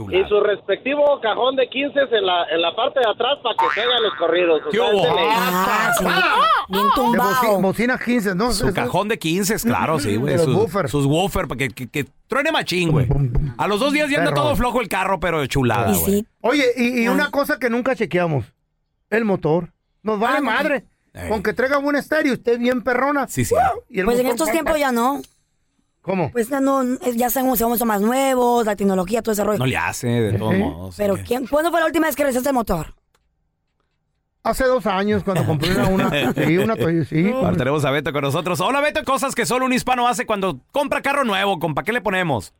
[0.09, 3.65] y su respectivo cajón de 15 en la, en la parte de atrás para que
[3.73, 4.61] se hagan los corridos.
[4.67, 5.27] Es de ley.
[5.29, 6.05] Ah, sí.
[6.69, 7.31] Bien tumbado.
[7.31, 8.51] boci- bocina 15, ¿no?
[8.53, 10.37] Su cajón de 15, claro, sí, güey.
[10.37, 10.87] Sus woofer.
[10.89, 13.07] Sus woofer, para que, que, que truene machín, güey.
[13.57, 16.25] A los dos días ya anda todo flojo el carro, pero chulada, güey.
[16.41, 17.11] Oye, y, y Ah.
[17.11, 18.45] una cosa que nunca chequeamos,
[19.09, 19.69] el motor.
[20.03, 20.85] Nos vale Ah, madre.
[21.27, 23.27] Con que traiga buen estéreo, usted bien perrona.
[23.27, 23.55] Sí, sí.
[23.89, 25.21] Y el Pues en estos tiempos ya no.
[26.01, 26.31] ¿Cómo?
[26.31, 26.83] Pues ya no,
[27.15, 29.59] ya son son más nuevos, la tecnología, todo ese rollo.
[29.59, 30.95] No le hace, de todos modos.
[30.97, 32.95] Pero ¿quién, ¿cuándo fue la última vez que revisaste el motor?
[34.43, 37.31] Hace dos años cuando compré una, una, sí, una sí.
[37.31, 38.59] Ahora tenemos a Beto con nosotros.
[38.59, 41.83] Hola, Beto, cosas que solo un hispano hace cuando compra carro nuevo, compa.
[41.83, 42.51] ¿Qué le ponemos?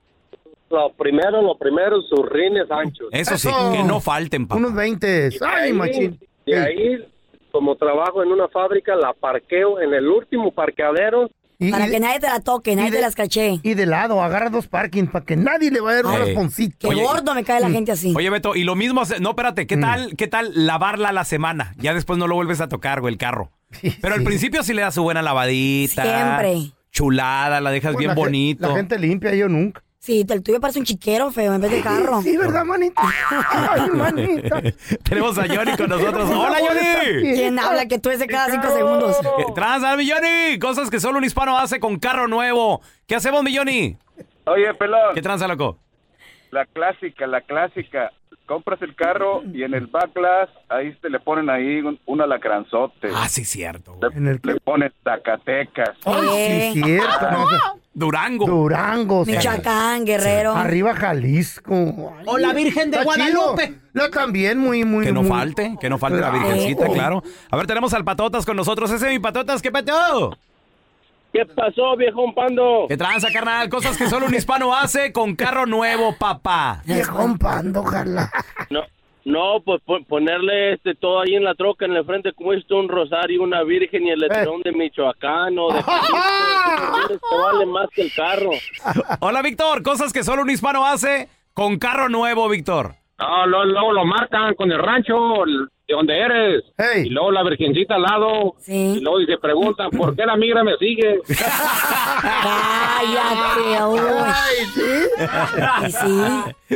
[0.70, 3.08] Lo primero, lo primero, sus rines anchos.
[3.12, 4.60] Eso sí, que no falten, papá.
[4.60, 5.32] Unos 20.
[5.42, 6.20] Ay, machín.
[6.46, 7.11] De ahí,
[7.52, 11.30] como trabajo en una fábrica, la parqueo en el último parqueadero.
[11.70, 13.60] Para que nadie te la toque, nadie te las caché.
[13.62, 16.26] Y de lado, agarra dos parkings para que nadie le vaya a dar un Ey.
[16.34, 16.90] rasponcito.
[16.90, 18.16] Qué gordo me cae la gente así.
[18.18, 19.68] Oye, Beto, y lo mismo, no, espérate, Mm.
[19.68, 21.76] ¿qué tal, qué tal lavarla a la semana?
[21.78, 23.52] Ya después no lo vuelves a tocar, güey, el carro.
[24.02, 26.02] Pero al principio sí le das su buena lavadita.
[26.02, 26.72] Siempre.
[26.92, 28.68] Chulada, la dejas Pues bien la bonito.
[28.68, 29.84] La gente limpia, yo nunca.
[30.02, 32.24] Sí, el tuyo parece un chiquero feo en vez de carro.
[32.24, 33.04] Sí, ¿verdad, manita?
[33.30, 34.60] Ay, manita.
[35.08, 36.28] Tenemos a Johnny con nosotros.
[36.34, 37.22] ¡Hola, Johnny!
[37.22, 39.16] ¿Quién habla que tú ese cada cinco segundos?
[39.38, 40.58] ¿Qué tranza, mi Johnny?
[40.58, 42.82] Cosas que solo un hispano hace con carro nuevo.
[43.06, 43.96] ¿Qué hacemos, mi Johnny?
[44.46, 45.14] Oye, pelón.
[45.14, 45.78] ¿Qué tranza, loco?
[46.50, 48.12] La clásica, la clásica.
[48.52, 53.08] Compras el carro y en el backlash ahí te le ponen ahí un, un alacranzote.
[53.16, 53.98] Ah, sí, cierto.
[54.14, 55.92] Le, le ponen Zacatecas.
[56.04, 57.32] Ay, sí, cierto.
[57.32, 57.56] no sé.
[57.94, 58.46] Durango.
[58.46, 59.24] Durango.
[59.24, 59.32] sí.
[59.32, 60.54] Michoacán, Guerrero.
[60.54, 61.74] Arriba Jalisco.
[62.20, 63.68] Ay, O la Virgen de Guadalupe.
[63.68, 63.80] chido.
[63.94, 65.06] No, también muy, muy.
[65.06, 67.24] Que no muy- falte, que no falte la virgencita, claro.
[67.52, 68.92] A ver, tenemos al Patotas con nosotros.
[68.92, 70.38] Ese es mi Patotas, ¿qué peteo?
[71.34, 72.86] ¿Qué pasó, viejo pando?
[72.89, 73.70] ¿Qué tranza, carnal?
[73.70, 76.82] Cosas que solo un hispano hace con carro nuevo, papá.
[76.86, 78.30] Viejón pando, ojalá.
[78.70, 78.82] No,
[79.24, 82.76] no, pues pon- ponerle este todo ahí en la troca, en el frente, como esto,
[82.78, 87.88] un rosario, una virgen y el letrón de Michoacán o de Jalisco, te vale más
[87.96, 88.52] que el carro.
[89.22, 89.84] Hola, Víctor.
[89.84, 92.96] Cosas que solo un hispano hace con carro nuevo, Víctor.
[93.22, 96.64] No, luego, luego lo marcan con el rancho de donde eres.
[97.06, 98.56] Y luego la virgencita al lado.
[98.68, 101.20] Y luego y se preguntan, ¿por qué la migra me sigue?
[102.22, 104.00] Cállate, uy.
[105.86, 106.22] Y sí.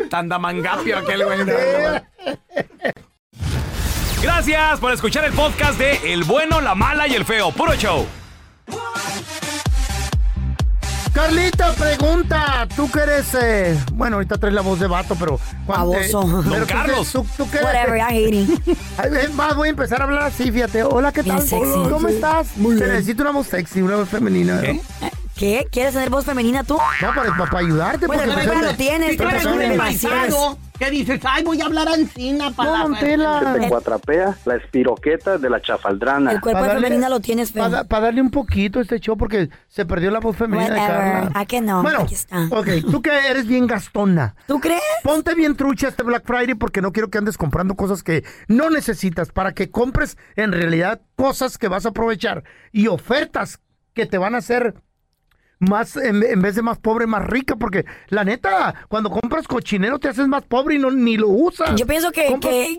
[0.10, 1.40] Tandamangapio aquel güey.
[4.22, 7.52] Gracias por escuchar el podcast de El Bueno, la Mala y el Feo.
[7.52, 8.06] Puro show.
[11.15, 15.39] Carlita pregunta, tú que eres, eh, bueno, ahorita traes la voz de vato, pero...
[15.65, 16.23] cuando- Baboso.
[16.23, 17.12] eh, Don pero tú que- Carlos.
[17.13, 18.58] Tú, tú que Whatever, I hate him.
[18.97, 20.84] Ay, es más, voy a empezar a hablar así, fíjate.
[20.84, 21.41] Hola, ¿qué tal?
[21.41, 21.71] sexy.
[21.89, 22.58] ¿Cómo estás?
[22.58, 22.95] Muy Se bien.
[22.97, 24.60] necesita una voz sexy, una voz femenina.
[24.60, 24.82] ¿Qué?
[25.38, 25.67] ¿Qué?
[25.71, 26.78] ¿Quieres tener voz femenina tú?
[27.01, 28.08] No, para, para, ayudarte.
[28.08, 30.36] Bueno, porque pues, es- lo tienes, tú eres un animaciones.
[30.78, 33.58] Que dices, ay, voy a hablar encina para No, la- Montela.
[33.60, 36.32] Te cuatrapea la espiroqueta de la chafaldrana.
[36.32, 37.70] El cuerpo Pa' darle- femenina lo tienes feo.
[37.88, 41.02] Para, darle un poquito a este show porque se perdió la voz femenina de Whatever.
[41.24, 41.32] Carla.
[41.34, 41.82] ¿A que no?
[41.82, 42.48] Bueno, Aquí está.
[42.52, 44.36] ok, tú que eres bien gastona.
[44.48, 44.82] ¿Tú crees?
[45.04, 48.70] Ponte bien trucha este Black Friday porque no quiero que andes comprando cosas que no
[48.70, 53.60] necesitas para que compres en realidad cosas que vas a aprovechar y ofertas
[53.94, 54.76] que te van a hacer
[55.60, 60.00] más, en, en vez de más pobre, más rica, porque la neta, cuando compras cochinero
[60.00, 61.76] te haces más pobre y no, ni lo usas.
[61.76, 62.28] Yo pienso que,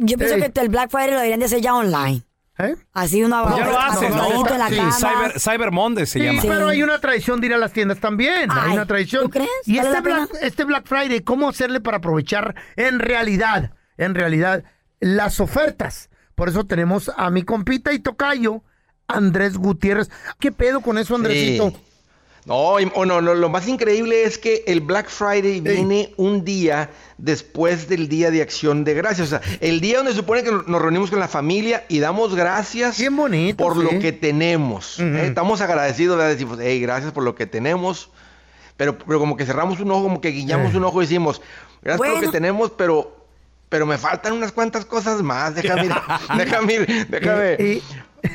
[0.00, 2.22] yo pienso que el Black Friday lo deberían de hacer ya online.
[2.58, 2.74] ¿Eh?
[2.94, 4.44] Así una Pues ya lo haces, ¿no?
[4.56, 4.80] la Sí.
[4.98, 6.40] Cyber, Cyber Monday se Sí, llama.
[6.42, 8.50] pero hay una tradición de ir a las tiendas también.
[8.50, 9.24] hay Ay, una tradición.
[9.24, 9.50] ¿tú crees?
[9.66, 10.00] Y ¿Vale este?
[10.00, 14.64] Black, este Black Friday, ¿cómo hacerle para aprovechar en realidad, en realidad,
[15.00, 16.08] las ofertas?
[16.34, 18.62] Por eso tenemos a mi compita y tocayo,
[19.06, 20.10] Andrés Gutiérrez.
[20.40, 21.70] ¿Qué pedo con eso, Andresito?
[21.70, 21.76] Sí.
[22.46, 26.44] No, y- o no, no, lo más increíble es que el Black Friday viene un
[26.44, 29.26] día después del Día de Acción de Gracias.
[29.26, 32.34] O sea, el día donde se supone que nos reunimos con la familia y damos
[32.36, 32.96] gracias
[33.56, 33.82] por sí.
[33.82, 35.00] lo que tenemos.
[35.00, 35.26] ¿eh?
[35.26, 36.30] Estamos agradecidos, ¿verdad?
[36.32, 38.10] decimos, hey, gracias por lo que tenemos.
[38.76, 41.40] Pero, pero como que cerramos un ojo, como que guiñamos un ojo y decimos,
[41.82, 43.26] gracias por lo que tenemos, pero,
[43.70, 45.54] pero me faltan unas cuantas cosas más.
[45.56, 45.92] Déjame ir,
[46.36, 47.56] déjame ir, déjame.
[47.58, 47.82] Y, y-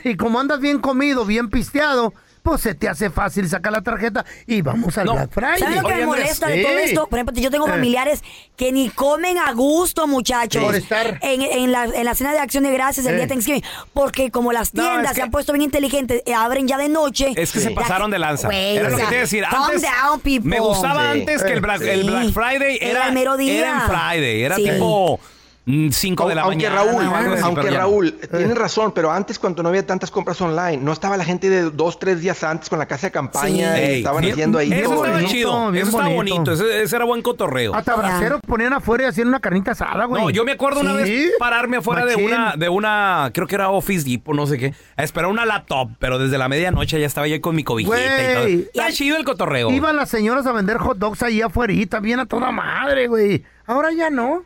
[0.04, 4.26] y como andas bien comido, bien pisteado, pues se te hace fácil sacar la tarjeta
[4.48, 5.60] y vamos al Black Friday.
[5.60, 6.84] ¿Sabes lo que me molesta de todo Sí.
[6.86, 7.08] esto?
[7.08, 7.72] Por ejemplo, yo tengo Eh.
[7.72, 8.24] familiares
[8.58, 10.64] que ni comen a gusto, muchachos.
[10.64, 13.16] Por estar- En, en la, en la cena de acción de gracias el Eh.
[13.16, 13.64] día de Thanksgiving.
[13.94, 16.90] Porque como las No, tiendas se que- han puesto bien inteligentes, eh, abren ya de
[16.90, 17.34] noche.
[17.38, 18.48] Es que se La- pasaron de lanza.
[18.48, 19.44] Güey, Era o lo que sea, te iba a decir.
[19.50, 20.50] calm Antes, down, people.
[20.50, 21.20] me gustaba Sí.
[21.20, 22.08] antes que el Black, el Sí.
[22.08, 23.58] Black Friday era, Era el mero día.
[23.60, 24.42] era en Friday.
[24.44, 24.64] Era Sí.
[24.64, 25.20] tipo
[25.66, 26.76] 5 de la aunque mañana.
[26.84, 27.78] Raúl, así, aunque no.
[27.78, 31.50] Raúl, tienes razón, pero antes cuando no había tantas compras online, no estaba la gente
[31.52, 34.58] de dos, tres días antes con la casa de campaña y Ey, estaban bien- haciendo
[34.58, 34.74] ahí.
[34.74, 34.94] Eso todo.
[34.96, 35.72] estaba bonito, chido.
[35.72, 36.36] bien Eso estaba bonito.
[36.38, 36.54] bonito.
[36.54, 37.76] Ese, ese era buen cotorreo.
[37.76, 40.24] Hasta braceros ponían afuera y hacían una carnita asada, güey.
[40.24, 41.12] No, yo me acuerdo una Sí.
[41.12, 44.74] vez pararme afuera de una, de una, creo que era Office Depot, no sé qué,
[44.98, 48.34] a esperar una laptop, pero desde la medianoche ya estaba yo con mi cobijita y
[48.34, 48.48] todo.
[48.48, 49.70] Está chido el cotorreo.
[49.70, 51.72] Iban las señoras a vender hot dogs ahí afuera,
[52.02, 53.44] bien a toda madre, güey.
[53.68, 54.44] Ahora ya no.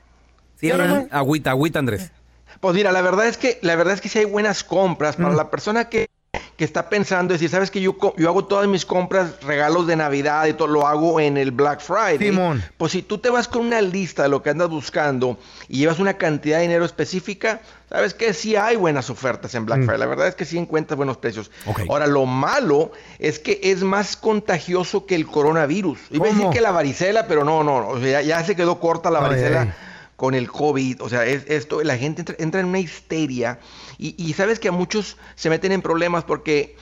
[0.59, 2.11] Sí, ahora, agüita, agüita, Andrés.
[2.59, 5.35] Pues mira, la verdad es que la verdad es que sí hay buenas compras para
[5.35, 6.09] la persona que,
[6.55, 10.45] que está pensando decir, sabes que yo yo hago todas mis compras, regalos de Navidad
[10.45, 12.17] y todo lo hago en el Black Friday.
[12.17, 12.63] Simón.
[12.77, 15.37] Pues si tú te vas con una lista de lo que andas buscando
[15.67, 19.81] y llevas una cantidad de dinero específica, sabes que sí hay buenas ofertas en Black
[19.81, 19.99] Friday.
[19.99, 21.51] La verdad es que sí encuentras buenos precios.
[21.89, 25.99] Ahora lo malo es que es más contagioso que el coronavirus.
[26.11, 28.55] Iba a decir que la varicela, pero no, no, no, o sea, ya, ya se
[28.55, 29.73] quedó corta la Ay, varicela ay.
[30.15, 31.01] Con el COVID.
[31.01, 33.59] O sea, es esto, la gente entra, entra en una histeria
[33.97, 36.75] y, y sabes que a muchos se meten en problemas porque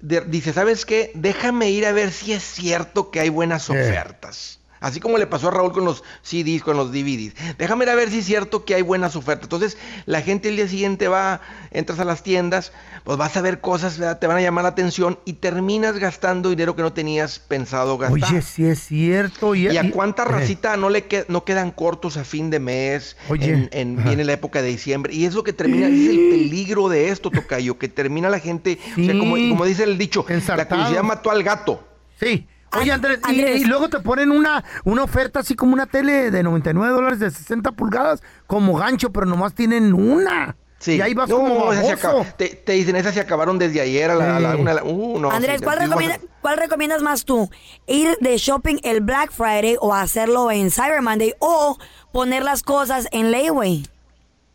[0.00, 1.10] de- dice, ¿sabes qué?
[1.14, 4.59] Déjame ir a ver si es cierto que hay buenas ofertas.
[4.80, 7.34] Así como le pasó a Raúl con los CDs, con los DVDs.
[7.58, 9.44] Déjame ir a ver si es cierto que hay buenas ofertas.
[9.44, 12.72] Entonces, la gente el día siguiente va, entras a las tiendas,
[13.04, 14.18] pues vas a ver cosas, ¿verdad?
[14.18, 18.30] te van a llamar la atención y terminas gastando dinero que no tenías pensado gastar.
[18.30, 19.54] Oye, sí es cierto.
[19.54, 22.58] Y, ¿Y a cuánta eh, racita no le que- no quedan cortos a fin de
[22.60, 23.16] mes?
[23.28, 25.12] Oye, en, viene la época de diciembre.
[25.14, 28.78] Y es lo que termina, es el peligro de esto, Tocayo, que termina la gente,
[28.92, 30.24] o sea, como, dice el dicho,
[30.56, 31.86] la curiosidad mató al gato.
[32.18, 32.46] Sí.
[32.78, 36.42] Oye, Andrés, y- Y, luego te ponen una, una oferta así como una tele de
[36.42, 40.56] 99 dólares de 60 pulgadas como gancho, pero nomás tienen una.
[40.78, 40.92] Sí.
[40.96, 43.82] Y ahí vas No, como esas se acaba- te, te dicen, esas se acabaron desde
[43.82, 44.60] ayer a la, a la Sí.
[44.60, 44.70] una.
[44.70, 47.50] a la- uh, no, Andrés, sí, ¿cuál, recomienda- cuál recomiendas más tú?
[47.86, 51.76] ¿Ir de shopping el Black Friday o hacerlo en Cyber Monday o
[52.12, 53.30] poner las cosas en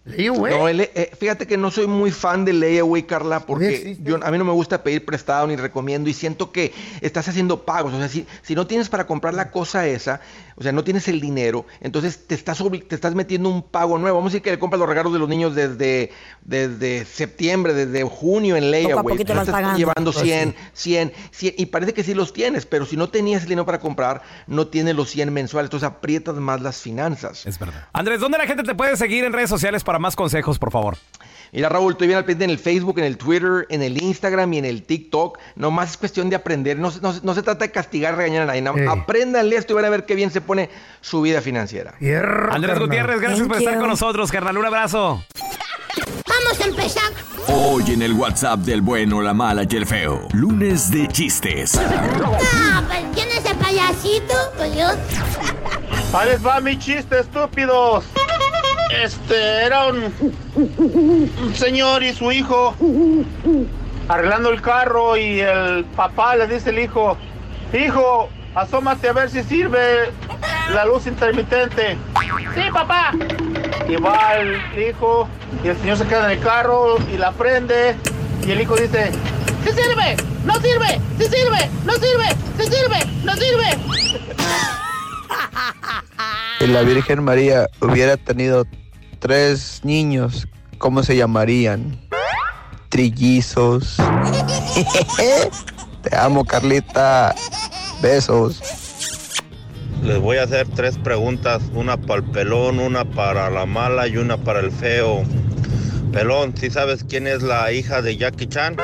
[0.06, 0.54] layaway?
[0.54, 4.32] No, el- eh, fíjate que no soy muy fan del layaway, Carla, porque yo, a
[4.32, 7.94] mí no me gusta pedir prestado ni recomiendo y siento que estás haciendo pagos.
[7.94, 10.22] O sea, si, si no tienes para comprar la cosa esa,
[10.58, 14.18] o sea, no tienes el dinero, entonces te estás, te estás metiendo un pago nuevo.
[14.18, 16.12] Vamos a decir que le compras los regalos de los niños desde,
[16.44, 19.04] desde septiembre, desde junio en layaway.
[19.04, 19.78] poquito Entonces vas estás pagando.
[19.78, 20.90] llevando Pues 100, sí.
[20.92, 23.80] 100, 100, y parece que sí los tienes, pero si no tenías el dinero para
[23.80, 27.46] comprar, no tienes los 100 mensuales, entonces aprietas más las finanzas.
[27.46, 27.88] Es verdad.
[27.92, 30.98] Andrés, ¿dónde la gente te puede seguir en redes sociales para más consejos, por favor?
[31.52, 34.52] Mira, Raúl, estoy bien al pendiente en el Facebook, en el Twitter, en el Instagram
[34.54, 35.38] y en el TikTok.
[35.56, 36.78] Nomás es cuestión de aprender.
[36.78, 38.62] No, se- no se- no se trata de castigar, regañar a nadie.
[38.62, 38.74] No.
[38.92, 41.94] Apréndanle esto y van a ver qué bien se pone su vida financiera.
[42.52, 44.58] Andrés Gutiérrez, gracias por estar con nosotros, carnal.
[44.58, 45.24] Un abrazo.
[46.28, 47.04] Vamos a empezar.
[47.48, 50.28] Hoy en el WhatsApp del bueno, la mala y el feo.
[50.34, 51.80] Lunes de chistes.
[52.68, 54.34] Ah, pues ¿quién es el payasito?
[54.58, 54.88] Pues yo.
[56.18, 58.04] Ahí les va mi chiste, estúpidos.
[58.92, 60.14] Este, era un,
[60.56, 62.76] un señor y su hijo
[64.08, 67.18] arreglando el carro y el papá le dice al hijo,
[67.74, 70.12] hijo, asómate a ver si sirve
[70.74, 71.98] la luz intermitente.
[72.54, 73.12] Sí, papá.
[73.88, 75.28] Y va el hijo
[75.64, 77.96] y el señor se queda en el carro y la prende
[78.46, 79.12] y el hijo dice,
[79.64, 80.16] ¡Sí sirve!
[80.46, 81.02] ¡No sirve!
[81.18, 81.55] ¡Sí sirve!
[86.66, 88.66] Si la Virgen María hubiera tenido
[89.20, 90.48] tres niños,
[90.80, 91.96] ¿cómo se llamarían?
[92.90, 93.98] Trillizos.
[96.02, 97.36] Te amo, Carlita.
[98.02, 98.64] Besos.
[100.02, 104.18] Les voy a hacer tres preguntas, una para el pelón, una para la mala y
[104.18, 105.22] una para el feo.
[106.12, 108.76] Pelón, ¿sí sabes quién es la hija de Jackie Chan?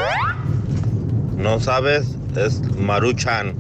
[1.35, 2.15] ¿No sabes?
[2.35, 3.55] Es Maruchan.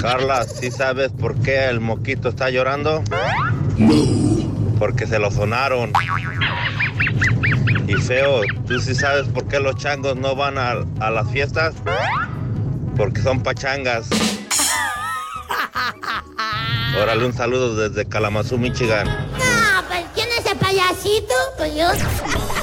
[0.00, 3.02] Carla, ¿sí sabes por qué el moquito está llorando?
[4.78, 5.92] Porque se lo sonaron.
[7.86, 11.74] Y feo, ¿tú sí sabes por qué los changos no van a, a las fiestas?
[12.96, 14.08] Porque son pachangas.
[17.00, 19.08] Órale, un saludo desde Kalamazoo, Michigan.
[19.08, 21.34] Ah, pues ¿quién es el payasito?
[21.56, 21.88] Pues yo.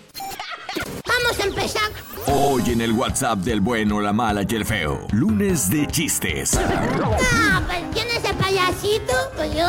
[1.05, 1.91] Vamos a empezar.
[2.27, 5.05] Hoy en el WhatsApp del bueno, la mala y el feo.
[5.11, 6.57] Lunes de chistes.
[6.57, 9.13] Ah, pues ¿quién es el payasito?
[9.35, 9.65] Pues yo.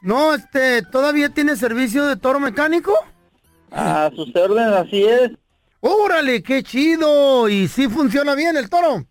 [0.02, 2.92] No, este, ¿todavía tiene servicio de toro mecánico?
[3.70, 5.30] A sus órdenes, así es.
[5.80, 7.48] ¡Órale, qué chido!
[7.48, 9.06] ¿Y sí funciona bien el toro?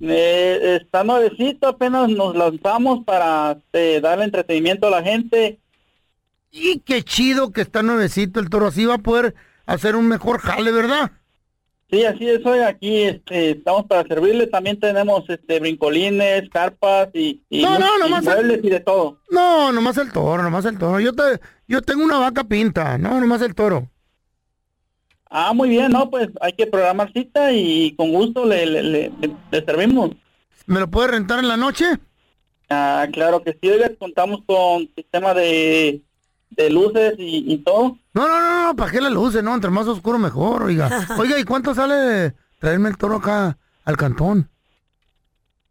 [0.00, 5.60] Eh, está nuevecito, apenas nos lanzamos para eh, darle entretenimiento a la gente.
[6.50, 8.66] Y qué chido que está nuevecito el toro.
[8.66, 11.12] Así va a poder hacer un mejor jale, ¿verdad?
[11.90, 14.46] Sí, así es, oiga, aquí este, estamos para servirle.
[14.48, 19.18] También tenemos este brincolines, carpas y, y, No, no, y nomás el- y de todo.
[19.30, 21.00] No, nomás el toro, nomás el toro.
[21.00, 21.22] Yo te,
[21.68, 23.88] yo tengo una vaca pinta, no, nomás el toro.
[25.34, 29.12] Ah, muy bien, no, pues hay que programar cita y con gusto le, le, le-
[29.50, 30.10] le servimos.
[30.66, 31.86] ¿Me lo puede rentar en la noche?
[32.68, 36.02] Ah, claro que sí, oiga, contamos con sistema de,
[36.50, 37.96] de luces y, y todo.
[38.12, 39.42] No, no, no, no, ¿para qué las luces?
[39.42, 41.06] No, entre más oscuro mejor, oiga.
[41.18, 44.50] Oiga, ¿y cuánto sale traerme el toro acá al cantón?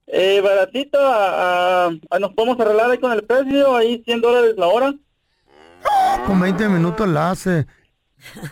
[0.07, 4.55] Eh, baratito, a- a- a- nos podemos arreglar ahí con el precio, ahí 100 dólares
[4.57, 4.93] la hora.
[6.25, 7.65] Con 20 minutos la hace.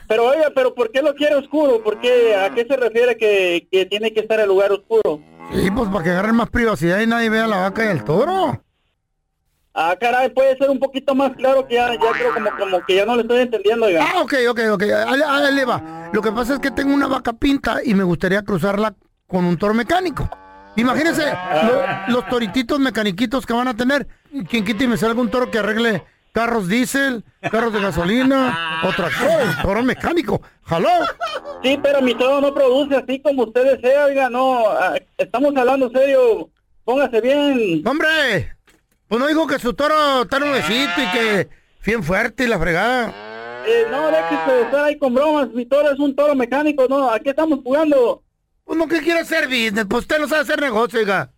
[0.07, 1.81] Pero oiga, pero ¿por qué lo quiere oscuro?
[1.83, 5.21] ¿Por qué, ¿A qué se refiere que, que tiene que estar el lugar oscuro?
[5.53, 8.61] Sí, pues para que agarren más privacidad y nadie vea la vaca y el toro.
[9.73, 12.95] Ah, caray, puede ser un poquito más claro que ya, ya creo como, como que
[12.95, 14.03] ya no le estoy entendiendo, oiga.
[14.03, 14.83] Ah, ok, ok, ok.
[15.67, 16.09] Va.
[16.11, 18.95] Lo que pasa es que tengo una vaca pinta y me gustaría cruzarla
[19.27, 20.27] con un toro mecánico.
[20.75, 24.07] Imagínense lo- los torititos mecaniquitos que van a tener.
[24.49, 28.93] Quien quita y me salga un toro que arregle carros diésel, carros de gasolina, o
[28.93, 30.41] tractor, toro mecánico.
[30.63, 30.89] ¿Jaló?
[31.63, 35.89] Sí, pero mi toro no produce así como usted desea, oiga, no, ah, estamos hablando
[35.89, 36.49] serio,
[36.83, 37.87] póngase bien.
[37.87, 38.55] ¡Hombre!
[39.07, 41.49] Pues no dijo que su toro está nuevecito y que
[41.83, 43.13] bien fuerte y la fregada.
[43.67, 47.09] Eh, no, déjese de estar ahí con bromas, mi toro es un toro mecánico, no,
[47.09, 48.23] aquí estamos jugando.
[48.63, 49.85] Pues no, ¿qué quiere hacer business?
[49.89, 51.31] Pues usted no sabe hacer negocio, oiga.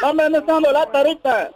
[0.00, 1.50] No, hombre, no está dando lata ahorita.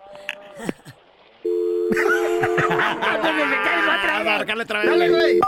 [4.85, 5.40] Dale, güey.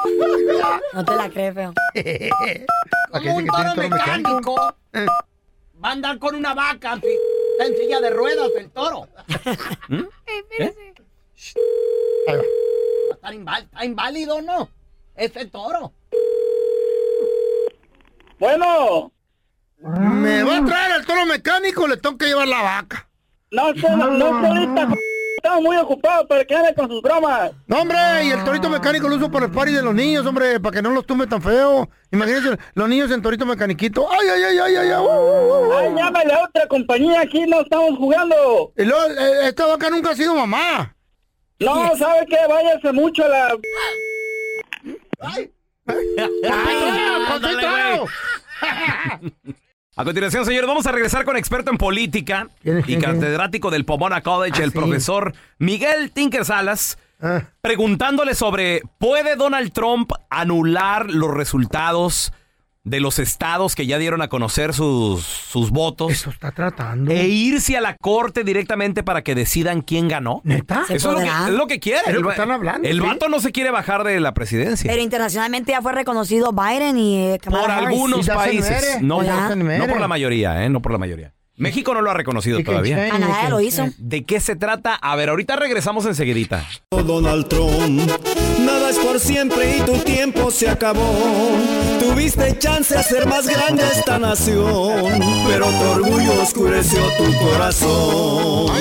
[0.92, 1.72] No te la crees, feo.
[3.12, 4.74] ¿A qué Como un toro mecánico.
[4.92, 5.06] Eh.
[5.82, 6.92] Va a andar con una vaca.
[6.94, 7.18] en fi-
[7.52, 9.08] Está en silla de ruedas el toro.
[9.88, 10.04] Ahí
[12.28, 12.34] va.
[12.34, 14.68] Va a estar invál- está inválido, ¿no?
[15.16, 15.92] Ese toro.
[18.38, 19.12] Bueno.
[19.80, 23.08] ¿Me va a traer el toro mecánico o le tengo que llevar la vaca?
[23.50, 24.94] No, usted no, no
[25.48, 27.52] estamos muy ocupados para que ande con sus bromas.
[27.66, 30.60] No, hombre, y el torito mecánico lo uso para el party de los niños, hombre,
[30.60, 31.88] para que no los tumbe tan feo.
[32.12, 34.06] Imagínense, los niños en torito mecaniquito.
[34.10, 34.90] ¡Ay, ay, ay, ay, ay!
[34.90, 35.72] ay, uh, uh, uh.
[35.72, 38.72] Ay, llámale a otra compañía, aquí no estamos jugando.
[38.76, 40.94] Y luego, eh, esta vaca nunca ha sido mamá.
[41.60, 42.36] No, ¿sabe qué?
[42.46, 43.56] Váyase mucho a la...
[45.20, 45.50] ¡Ay!
[50.00, 53.00] A continuación, señores, vamos a regresar con experto en política ¿Quién es, y quién?
[53.00, 54.78] catedrático del Pomona College, Ah, el sí.
[54.78, 57.42] profesor Miguel Tinker Salas, Ah.
[57.60, 62.32] preguntándole sobre ¿puede Donald Trump anular los resultados
[62.88, 66.10] de los estados que ya dieron a conocer sus, sus votos.
[66.12, 67.10] Eso está tratando.
[67.12, 70.40] E irse a la corte directamente para que decidan quién ganó.
[70.44, 70.84] ¿Neta?
[70.86, 72.00] ¿Se Eso es lo, que, es lo que quiere.
[72.06, 73.06] Es lo El están hablando, El sí.
[73.06, 74.90] vato no se quiere bajar de la presidencia.
[74.90, 77.88] Pero internacionalmente ya fue reconocido Biden y eh, por Harris.
[77.88, 79.02] algunos Y países.
[79.02, 80.68] No, por- no por la mayoría, ¿eh?
[80.68, 81.32] No por la mayoría.
[81.56, 83.08] México no lo ha reconocido todavía.
[83.10, 83.86] Canadá can lo hizo.
[83.98, 84.94] ¿De qué se trata?
[84.94, 86.64] A ver, ahorita regresamos enseguidita.
[86.92, 88.00] Donald Trump,
[88.88, 91.14] es por siempre y tu tiempo se acabó.
[92.00, 98.72] Tuviste chance de hacer más grande esta nación, pero tu orgullo oscureció tu corazón.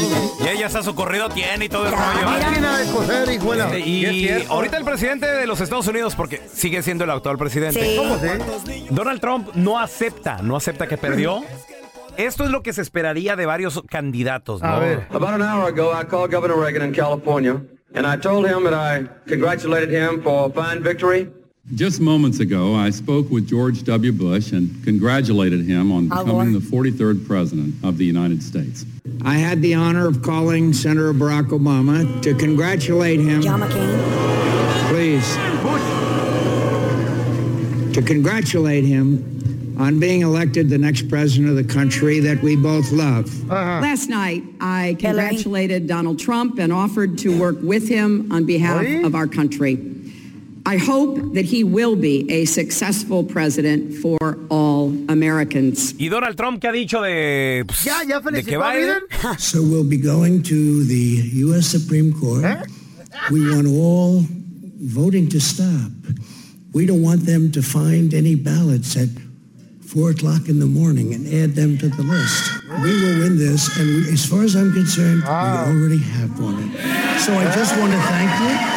[0.44, 2.30] Y ella está su corrido tiene y todo el Ya, rollo.
[2.32, 2.50] mira.
[2.50, 3.66] Máquina de coser, hijuela.
[3.66, 4.54] Este, Y y cierto.
[4.54, 7.82] ahorita el presidente de los Estados Unidos, porque sigue siendo el actual presidente.
[7.84, 7.96] Sí.
[7.98, 8.40] ¿Cómo sé?
[8.90, 11.44] Donald Trump no acepta, no acepta que perdió.
[12.18, 14.68] Esto es lo que se esperaría de varios candidatos, ¿no?
[14.70, 15.08] A ver.
[15.12, 17.62] About an hour ago, I called Governor Reagan in California,
[17.94, 21.30] and I told him that I congratulated him for a fine victory.
[21.76, 24.14] Just moments ago, I spoke with George W.
[24.14, 28.86] Bush and congratulated him on becoming the 43rd President of the United States.
[29.26, 33.42] I had the honor of calling Senator Barack Obama to congratulate him.
[33.42, 34.88] John McCain.
[34.88, 35.36] Please.
[37.96, 39.38] To congratulate him
[39.78, 43.26] on being elected the next president of the country that we both love.
[43.50, 49.16] Last night, I congratulated Donald Trump and offered to work with him on behalf of
[49.16, 49.94] our country.
[50.66, 55.94] I hope that he will be a successful president for all Americans.
[55.98, 59.00] Y Donald Trump, ¿qué ha dicho de, pues, Ya, ya de que Biden?
[59.10, 59.40] Biden.
[59.40, 61.68] So we'll be going to the U.S.
[61.68, 62.68] Supreme Court.
[63.32, 64.26] We want all
[64.82, 65.92] voting to stop.
[66.74, 69.08] We don't want them to find any ballots at
[69.88, 72.52] 4 o'clock in the morning and add them to the list.
[72.84, 75.66] We will win this, and we, as far as I'm concerned, we ah.
[75.66, 76.76] already have won it.
[77.22, 78.77] So I just want to thank you.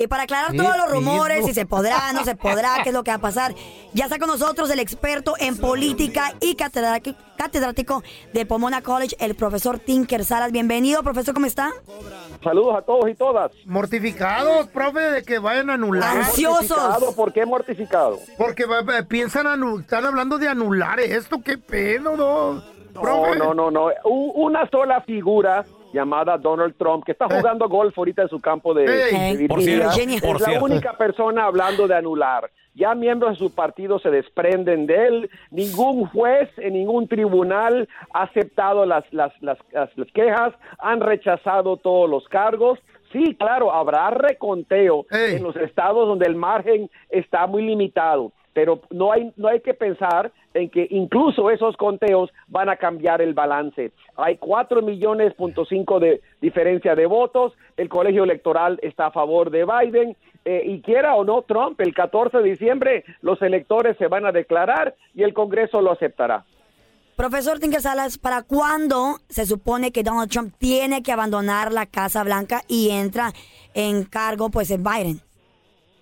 [0.00, 2.94] Y para aclarar ¿Qué todos los rumores, si se podrá, no se podrá, qué es
[2.94, 3.54] lo que va a pasar,
[3.92, 9.78] ya está con nosotros el experto en política y catedrático, de Pomona College, el profesor
[9.78, 10.52] Tinker Salas.
[10.52, 11.70] Bienvenido, profesor, ¿cómo está?
[12.42, 13.52] Saludos a todos y todas.
[13.66, 16.16] Mortificados, profe, de que vayan a anular.
[16.16, 18.18] Mortificado, ¿Por qué mortificado?
[18.38, 18.64] Porque
[19.06, 19.46] piensan,
[19.80, 22.54] están hablando de anular esto, qué pedo, no.
[22.94, 23.36] No, Profe.
[23.38, 23.88] no, no, no.
[24.04, 28.74] U- Una sola figura llamada Donald Trump, que está jugando golf ahorita en su campo
[28.74, 29.36] de, Ey.
[29.36, 30.64] de Por Virginia, cierto, es por la cierto.
[30.64, 32.50] única persona hablando de anular.
[32.74, 35.30] Ya miembros de su partido se desprenden de él.
[35.50, 41.76] Ningún juez en ningún tribunal ha aceptado las, las, las, las- las quejas, han rechazado
[41.76, 42.78] todos los cargos.
[43.12, 49.12] Sí, claro, habrá reconteo en los estados donde el margen está muy limitado, pero no
[49.12, 53.92] hay, no hay que pensar en que incluso esos conteos van a cambiar el balance.
[54.16, 59.50] Hay 4 millones punto cinco de diferencia de votos, el colegio electoral está a favor
[59.50, 64.06] de Biden, eh, y quiera o no Trump, el 14 de diciembre los electores se
[64.06, 66.44] van a declarar y el Congreso lo aceptará.
[67.14, 72.24] Profesor Tinker Salas, ¿para cuándo se supone que Donald Trump tiene que abandonar la Casa
[72.24, 73.32] Blanca y entra
[73.74, 75.20] en cargo, pues, en Biden?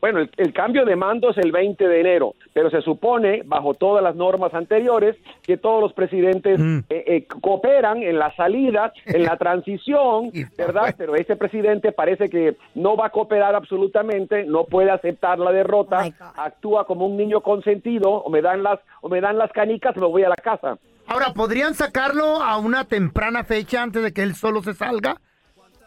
[0.00, 3.74] Bueno, el, el cambio de mando es el 20 de enero, pero se supone, bajo
[3.74, 9.24] todas las normas anteriores, que todos los presidentes eh, eh, cooperan en la salida, en
[9.24, 10.94] la transición, ¿verdad?
[10.96, 16.04] Pero este presidente parece que no va a cooperar absolutamente, no puede aceptar la derrota,
[16.36, 20.06] actúa como un niño consentido, o me dan las, o me dan las canicas, me
[20.06, 20.78] voy a la casa.
[21.06, 25.16] Ahora, ¿podrían sacarlo a una temprana fecha antes de que él solo se salga?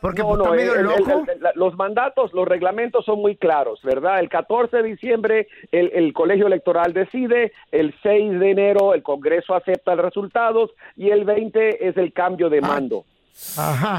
[0.01, 1.25] Porque No, pues, no, está medio el- el- loco.
[1.31, 4.19] el- la- los mandatos, los reglamentos son muy claros, ¿verdad?
[4.19, 9.53] El 14 de diciembre el, el colegio electoral decide, el 6 de enero el Congreso
[9.53, 13.05] acepta los resultados y el 20 es el cambio de mando.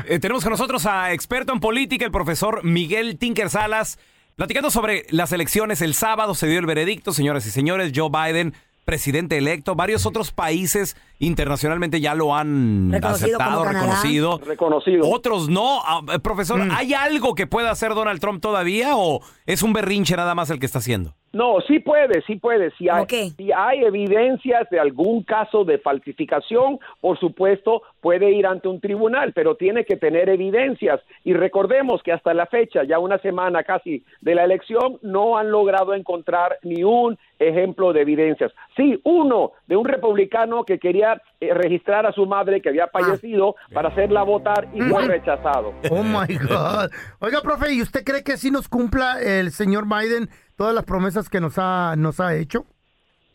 [0.08, 3.98] Eh, tenemos con nosotros a experto en política, el profesor Miguel Tinker Salas,
[4.36, 5.82] platicando sobre las elecciones.
[5.82, 8.54] El sábado se dio el veredicto, señoras y señores, Joe Biden,
[8.92, 9.74] presidente electo.
[9.74, 14.38] Varios otros países internacionalmente ya lo han Reconocido aceptado, reconocido.
[14.44, 15.08] Reconocido.
[15.08, 15.80] Otros no.
[15.82, 20.14] Ah, eh, profesor, ¿hay algo que pueda hacer Donald Trump todavía o es un berrinche
[20.14, 21.14] nada más el que está haciendo?
[21.32, 22.70] No, sí puede, sí puede.
[22.72, 23.06] Si hay,
[23.36, 29.32] si hay evidencias de algún caso de falsificación, por supuesto, puede ir ante un tribunal,
[29.32, 31.00] pero tiene que tener evidencias.
[31.24, 35.50] Y recordemos que hasta la fecha, ya una semana casi de la elección, no han
[35.50, 38.52] logrado encontrar ni un ejemplo de evidencias.
[38.76, 43.56] Sí, uno de un republicano que quería eh, registrar a su madre que había fallecido
[43.72, 45.08] para hacerla votar y fue Mm.
[45.08, 45.74] rechazado.
[45.90, 46.90] Oh my God.
[47.20, 51.28] Oiga, profe, ¿y usted cree que sí nos cumpla el señor Biden todas las promesas
[51.28, 52.64] que nos ha, nos ha hecho?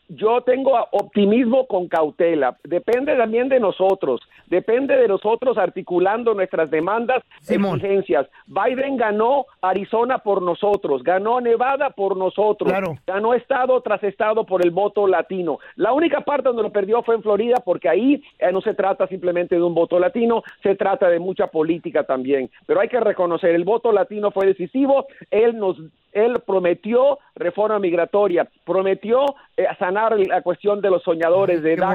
[0.09, 2.57] yo tengo optimismo con cautela.
[2.63, 4.21] Depende también de nosotros.
[4.47, 8.27] Depende de nosotros articulando nuestras demandas, exigencias.
[8.45, 12.71] Biden ganó Arizona por nosotros, ganó Nevada por nosotros,
[13.05, 15.59] ganó estado tras estado por el voto latino.
[15.75, 19.07] La única parte donde lo perdió fue en Florida porque ahí eh, no se trata
[19.07, 22.49] simplemente de un voto latino, se trata de mucha política también.
[22.65, 25.07] Pero hay que reconocer, el voto latino fue decisivo.
[25.29, 25.77] Él nos
[26.13, 29.23] él prometió reforma migratoria, prometió
[29.55, 31.93] eh, sanar la cuestión de los soñadores de DACA,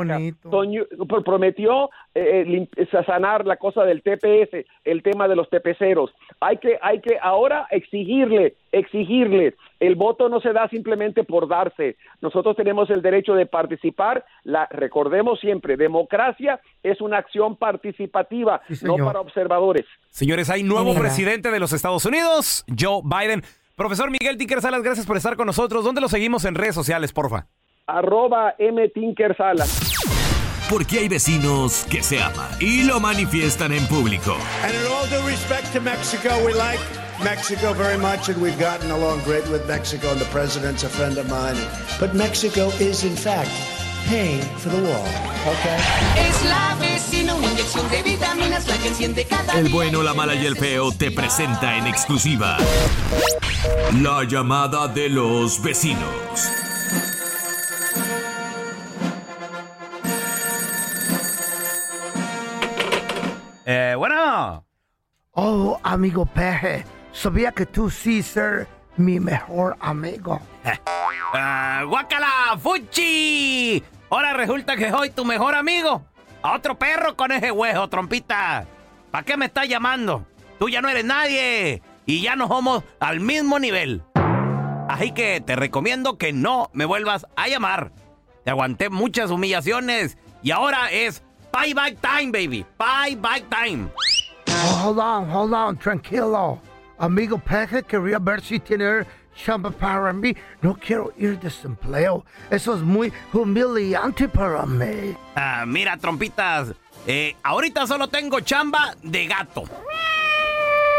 [0.50, 0.86] soñó-
[1.24, 6.12] prometió eh, lim- sanar la cosa del TPS, el tema de los TPceros.
[6.40, 9.54] Hay que, hay que ahora exigirle, exigirle.
[9.80, 11.96] El voto no se da simplemente por darse.
[12.20, 14.24] Nosotros tenemos el derecho de participar.
[14.44, 19.84] La, recordemos siempre, democracia es una acción participativa, no para observadores.
[20.10, 23.42] Señores, hay nuevo presidente de los Estados Unidos, Joe Biden.
[23.74, 25.82] Profesor Miguel Tinker Salas, gracias por estar con nosotros.
[25.82, 27.46] ¿Dónde lo seguimos en redes sociales, porfa?
[27.86, 28.86] Arroba M.
[28.90, 29.80] Tinker Salas.
[30.68, 34.36] Porque hay vecinos que se aman y lo manifiestan en público.
[34.62, 36.80] And in all due respect to Mexico, we like
[37.24, 41.16] Mexico very much, and we've gotten along great with Mexico, and the president's a friend
[41.18, 41.56] of mine.
[41.98, 43.50] But Mexico is, in fact,
[44.08, 45.08] paying for the wall,
[45.48, 45.78] okay?
[46.28, 50.34] Es la vecina, una inyección de vitaminas, la que enciende cada El bueno, la mala
[50.34, 52.58] y el feo te presenta en exclusiva
[54.00, 56.02] la llamada de los vecinos.
[63.64, 64.64] Eh, bueno.
[65.32, 70.40] Oh, amigo Peje, sabía que tú sí ser mi mejor amigo.
[71.32, 73.82] Ah, ¡Guácala, Fuchi!
[74.10, 76.04] Ahora resulta que soy tu mejor amigo.
[76.42, 78.66] A otro perro con ese hueso, trompita.
[79.10, 80.26] ¿Para qué me estás llamando?
[80.58, 81.82] Tú ya no eres nadie.
[82.06, 84.02] Y ya no somos al mismo nivel.
[84.88, 87.92] Así que te recomiendo que no me vuelvas a llamar.
[88.44, 90.18] Te aguanté muchas humillaciones.
[90.42, 91.22] Y ahora es
[91.52, 92.66] bye bye time, baby.
[92.78, 93.88] Bye bye time.
[94.48, 96.60] Oh, hold on, hold on, tranquilo.
[96.98, 100.36] Amigo Peje, quería ver si tiene chamba para mí.
[100.60, 102.24] No quiero ir desempleo.
[102.50, 105.16] Eso es muy humillante para mí.
[105.34, 106.74] Ah, mira, trompitas.
[107.06, 109.64] eh, ahorita solo tengo chamba de gato.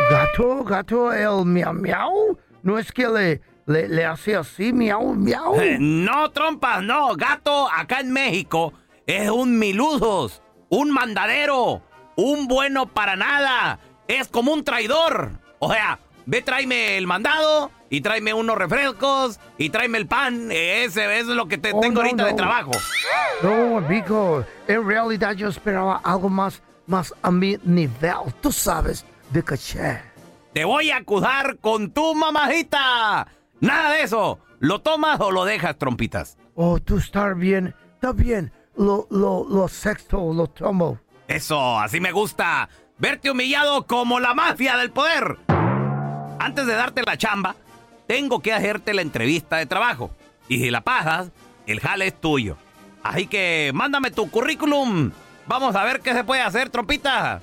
[0.09, 2.37] Gato, gato, el miau miau.
[2.61, 5.59] No es que le, le, le hace así, miau miau.
[5.59, 7.15] Eh, no, trompas, no.
[7.15, 8.73] Gato acá en México
[9.05, 11.81] es un miludos, un mandadero,
[12.15, 13.79] un bueno para nada.
[14.07, 15.31] Es como un traidor.
[15.59, 20.49] O sea, ve, tráeme el mandado y tráeme unos refrescos y tráeme el pan.
[20.51, 22.71] Ese es lo que te Oh, tengo no, ahorita de trabajo.
[23.41, 29.43] No, amigo, en realidad yo esperaba algo más, más a mi nivel, tú sabes, de
[29.43, 29.99] caché.
[30.53, 33.27] Te voy a acusar con tu mamajita.
[33.59, 34.39] Nada de eso.
[34.59, 36.37] ¿Lo tomas o lo dejas, trompitas?
[36.55, 40.99] Oh, tú estás bien, está bien, lo, lo, lo sexto, lo tomo.
[41.27, 42.69] Eso, así me gusta.
[42.99, 45.37] Verte humillado como la mafia del poder.
[46.39, 47.55] Antes de darte la chamba,
[48.07, 50.11] tengo que hacerte la entrevista de trabajo.
[50.47, 51.31] Y si la pasas,
[51.65, 52.55] el jale es tuyo.
[53.01, 55.11] Así que mándame tu currículum.
[55.45, 57.41] Vamos a ver qué se puede hacer, trompita.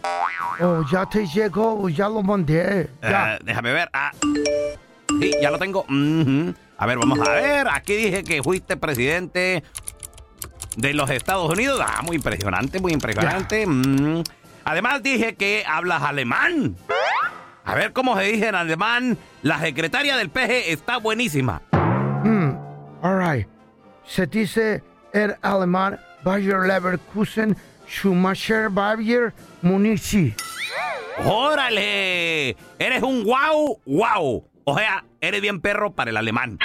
[0.60, 2.88] Oh, ya te llegó, ya lo mandé.
[3.02, 3.34] Ya.
[3.34, 3.90] Eh, déjame ver.
[3.92, 4.12] Ah.
[5.20, 5.84] Sí, ya lo tengo.
[6.78, 7.68] A ver, vamos a ver.
[7.68, 9.62] Aquí dije que fuiste presidente
[10.76, 11.80] de los Estados Unidos.
[11.86, 13.66] Ah, muy impresionante, muy impresionante.
[13.66, 14.22] Mm.
[14.64, 16.76] Además dije que hablas alemán.
[17.64, 19.18] A ver cómo se dice en alemán.
[19.42, 21.62] La secretaria del PG está buenísima.
[22.24, 22.52] Hmm,
[23.02, 23.46] all right.
[24.06, 24.82] Se dice
[25.12, 27.56] en alemán Bayer Leverkusen
[27.90, 30.34] Schumacher Bayer Munici.
[31.24, 32.56] ¡Órale!
[32.78, 34.48] Eres un guau, guau.
[34.64, 36.58] O sea, eres bien perro para el alemán.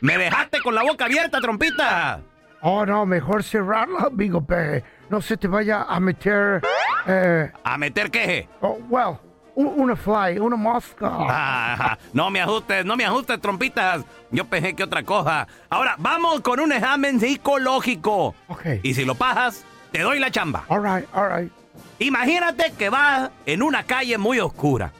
[0.00, 2.20] Me dejaste con la boca abierta, trompita.
[2.60, 4.82] Oh, no, mejor cerrarla, amigo Peje.
[5.08, 6.62] No se te vaya a meter...
[7.06, 8.48] Eh, ¿A meter qué?
[8.60, 9.18] oh, well,
[9.54, 11.08] una fly, una mosca.
[11.10, 14.04] Ah, no me ajustes, no me ajustes, trompitas.
[14.30, 15.46] Yo pensé que otra cosa.
[15.70, 18.34] Ahora, vamos con un examen psicológico.
[18.48, 18.66] Ok.
[18.82, 19.64] Y si lo pasas,
[19.94, 20.64] te doy la chamba.
[20.68, 21.52] All right, all right.
[22.00, 24.90] Imagínate que vas en una calle muy oscura.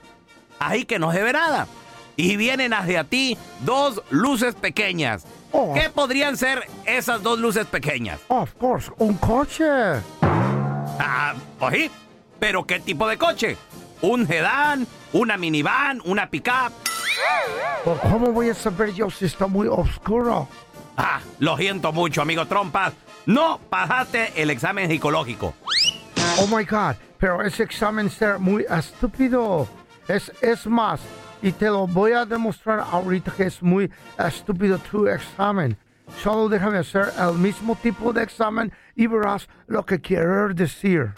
[0.57, 1.67] Ahí que no se ve nada.
[2.15, 5.25] Y vienen hacia ti dos luces pequeñas.
[5.51, 5.73] Oh.
[5.73, 8.21] ¿Qué podrían ser esas dos luces pequeñas?
[8.29, 9.65] Of course, un coche.
[10.21, 11.91] Ah, pues sí.
[12.39, 13.57] ¿Pero qué tipo de coche?
[14.01, 14.87] ¿Un sedán?
[15.11, 16.01] ¿Una minivan?
[16.05, 16.71] ¿Una pickup?
[17.83, 20.47] Pues, ¿Cómo voy a saber yo si está muy oscuro?
[20.95, 22.93] Ah, lo siento mucho, amigo Trompas.
[23.25, 25.55] No pasaste el examen psicológico.
[26.39, 29.67] Oh my God, pero ese examen ser muy estúpido.
[30.07, 31.01] Es, es más,
[31.41, 35.75] y te lo voy a demostrar ahorita que es muy estúpido tu examen.
[36.21, 41.11] Solo déjame hacer el mismo tipo de examen y verás lo que quiero decir.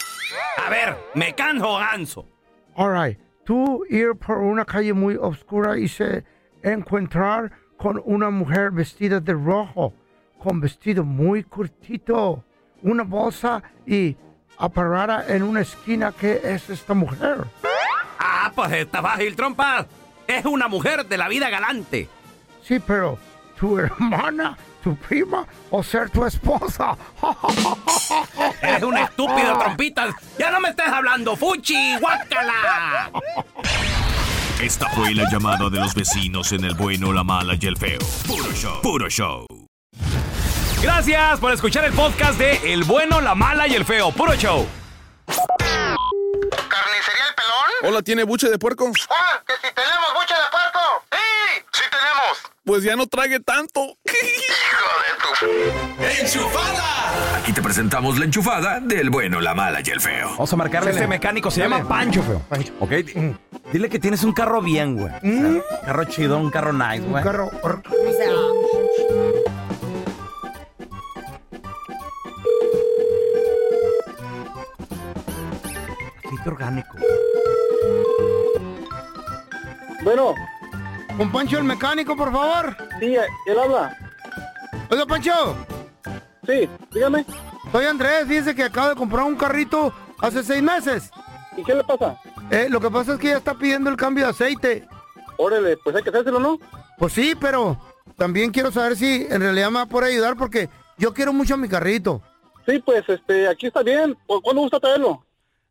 [0.64, 2.26] A ver, me canso ganso.
[2.74, 6.24] Alright, tú ir por una calle muy oscura y se
[6.62, 9.94] encontrar con una mujer vestida de rojo,
[10.38, 12.44] con vestido muy cortito,
[12.82, 14.16] una bolsa y
[14.58, 16.12] aparada en una esquina.
[16.12, 17.44] ¿Qué es esta mujer?
[18.18, 19.86] Ah, pues está fácil, trompa.
[20.26, 22.08] Es una mujer de la vida galante.
[22.62, 23.18] Sí, pero
[23.58, 26.96] tu hermana, tu prima o ser tu esposa.
[28.62, 30.14] Eres un estúpido, trompitas.
[30.38, 33.10] Ya no me estés hablando, fuchi, guácala.
[34.60, 38.00] Esta fue la llamada de los vecinos en el bueno, la mala y el feo.
[38.26, 38.82] Puro show.
[38.82, 39.67] Puro show.
[40.82, 44.12] Gracias por escuchar el podcast de El bueno, la mala y el feo.
[44.12, 44.66] Puro show.
[45.26, 47.70] ¿Carnicería El Pelón?
[47.82, 48.90] Hola, ¿tiene buche de puerco?
[49.10, 50.78] Ah, que si tenemos buche de puerco.
[51.10, 52.38] Sí, sí tenemos.
[52.64, 53.96] Pues ya no trague tanto.
[56.20, 57.36] ¡Enchufada!
[57.38, 60.30] Aquí te presentamos la enchufada del bueno, la mala y el feo.
[60.30, 61.50] Vamos a marcarle a este mecánico.
[61.50, 62.42] Se llama Pancho, feo.
[62.80, 62.92] Ok.
[63.72, 65.12] Dile que tienes un carro bien, güey.
[65.22, 67.14] Un carro chido, un carro nice, güey.
[67.16, 67.50] Un carro.
[80.02, 80.34] Bueno.
[81.16, 82.76] Con Pancho el mecánico, por favor.
[83.00, 83.16] Sí,
[83.46, 83.96] él habla.
[84.90, 85.56] Oiga, Pancho.
[86.46, 87.24] Sí, dígame.
[87.72, 91.10] Soy Andrés, fíjese que acabo de comprar un carrito hace seis meses.
[91.56, 92.16] ¿Y qué le pasa?
[92.50, 94.88] Eh, lo que pasa es que ya está pidiendo el cambio de aceite.
[95.36, 96.58] Órale, pues hay que hacérselo, ¿no?
[96.96, 97.78] Pues sí, pero
[98.16, 101.56] también quiero saber si en realidad me va a poder ayudar porque yo quiero mucho
[101.56, 102.22] mi carrito.
[102.66, 104.16] Sí, pues este, aquí está bien.
[104.26, 105.24] ¿Cu- ¿Cuándo gusta traerlo?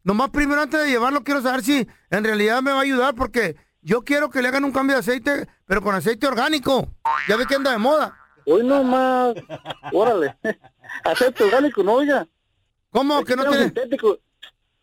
[0.08, 3.58] Nomás primero antes de llevarlo quiero saber si en realidad me va a ayudar porque
[3.82, 6.88] yo quiero que le hagan un cambio de aceite, pero con aceite orgánico.
[7.28, 8.18] Ya ve que anda de moda.
[8.45, 9.36] Hoy nomás.
[9.91, 10.38] Órale.
[11.03, 12.26] Aceite orgánico, no, oiga.
[12.89, 13.66] ¿Cómo que no tiene?
[13.66, 14.18] sintético.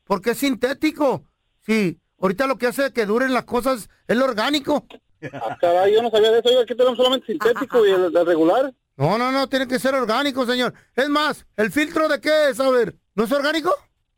[0.05, 1.25] ¿Por qué sintético?
[1.65, 4.87] Sí, ahorita lo que hace que duren las cosas es lo orgánico.
[5.33, 6.51] Ah, caray, yo no sabía de eso.
[6.51, 8.75] Oiga, aquí tenemos solamente sintético y el, el regular.
[8.99, 10.75] No, no, no, tiene que ser orgánico, señor.
[10.95, 12.61] Es más, ¿el filtro de qué es?
[12.61, 13.75] A ver, ¿no es orgánico?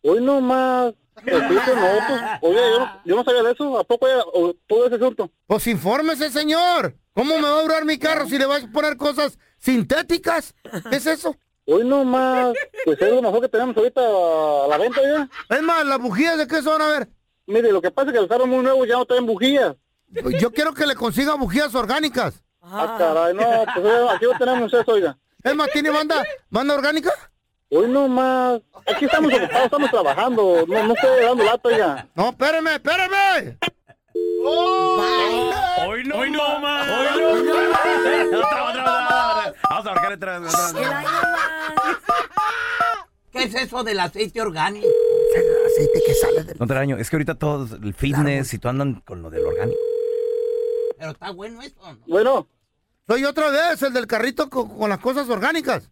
[0.08, 0.94] Hoy nomás.
[1.24, 3.78] El filtro no, pues, oiga, yo no, yo no sabía de eso.
[3.78, 5.30] ¿A poco ya, o, todo ese asunto?
[5.46, 6.94] Pues infórmese, señor.
[7.12, 10.54] ¿Cómo me va a durar mi carro si le vas a poner cosas sintéticas?
[10.90, 11.34] ¿Qué es eso?
[11.64, 12.54] Hoy nomás.
[12.84, 15.28] Pues es lo mejor que tenemos ahorita a la venta, oiga.
[15.48, 16.80] Es más, ¿las bujías de qué son?
[16.80, 17.08] A ver.
[17.46, 19.74] Mire, lo que pasa es que los carros muy nuevos ya no traen bujías.
[20.38, 22.44] Yo quiero que le consiga bujías orgánicas.
[22.60, 23.42] Ah, caray, no,
[23.74, 25.18] pues aquí no tenemos eso, oiga.
[25.42, 27.12] Es más, ¿tiene banda, banda orgánica?
[27.68, 28.60] Hoy nomás.
[28.86, 30.64] Aquí estamos ocupados, estamos trabajando.
[30.68, 32.08] No, no estoy dando lata, oiga.
[32.14, 33.58] No, espéreme, espéreme.
[35.84, 36.88] Hoy no, hoy no más.
[36.88, 37.80] Hoy no más.
[38.26, 39.54] Otra, otra, otra.
[39.68, 41.08] Vamos a marcar otra vez, otra vez.
[43.32, 44.86] ¿Qué es eso del aceite orgánico?
[45.66, 46.56] aceite que sale del...
[46.58, 49.44] No te daño, es que ahorita todo el fitness y tú andan con lo del
[49.44, 49.78] orgánico.
[50.98, 51.98] Pero está bueno eso, ¿no?
[52.06, 52.48] Bueno.
[53.06, 55.90] Soy otra vez el del carrito con, con las cosas orgánicas.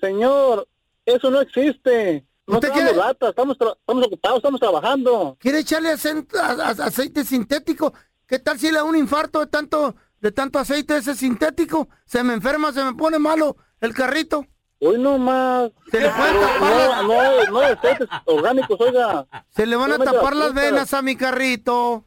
[0.00, 0.68] Señor,
[1.14, 2.24] eso no existe.
[2.46, 5.36] No ¿Usted estamos quiere- lata, estamos, estamos ocupados, estamos trabajando.
[5.38, 7.92] ¿Quiere echarle aceite sintético?
[8.26, 11.88] ¿Qué tal si le da un infarto de tanto, de tanto aceite ese sintético?
[12.06, 14.46] Se me enferma, se me pone malo el carrito.
[14.80, 15.70] Hoy nomás.
[15.90, 19.26] Se le pueden tapar, no, no, no aceites orgánicos, oiga.
[19.50, 22.04] se le van a tapar las venas a mi carrito.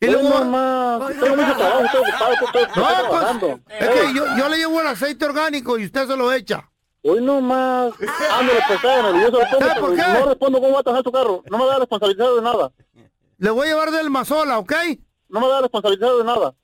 [0.00, 0.40] Y Hoy luego...
[0.40, 1.08] nomás.
[1.20, 3.60] Tengo mucho trabajo, estoy ocupado, estoy, estoy- estoy No, trabajando.
[3.64, 6.68] pues, es que yo, yo le llevo el aceite orgánico y usted se lo echa.
[7.06, 7.92] Hoy nomás.
[8.32, 10.02] Ándale, pues tráigamelo, yo se lo pongo, ¿Sabe por qué?
[10.02, 11.42] No respondo cómo va a trabajar su carro.
[11.50, 12.72] No me da responsabilidad de nada.
[13.36, 14.72] Le voy a llevar del Mazola, ¿ok?
[15.28, 16.54] No me da responsabilidad de nada.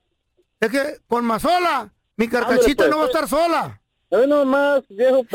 [0.60, 3.10] Es que con Mazola, mi carcachita pues, no va a eh.
[3.10, 3.82] estar sola.
[4.08, 5.26] Hoy nomás, viejo.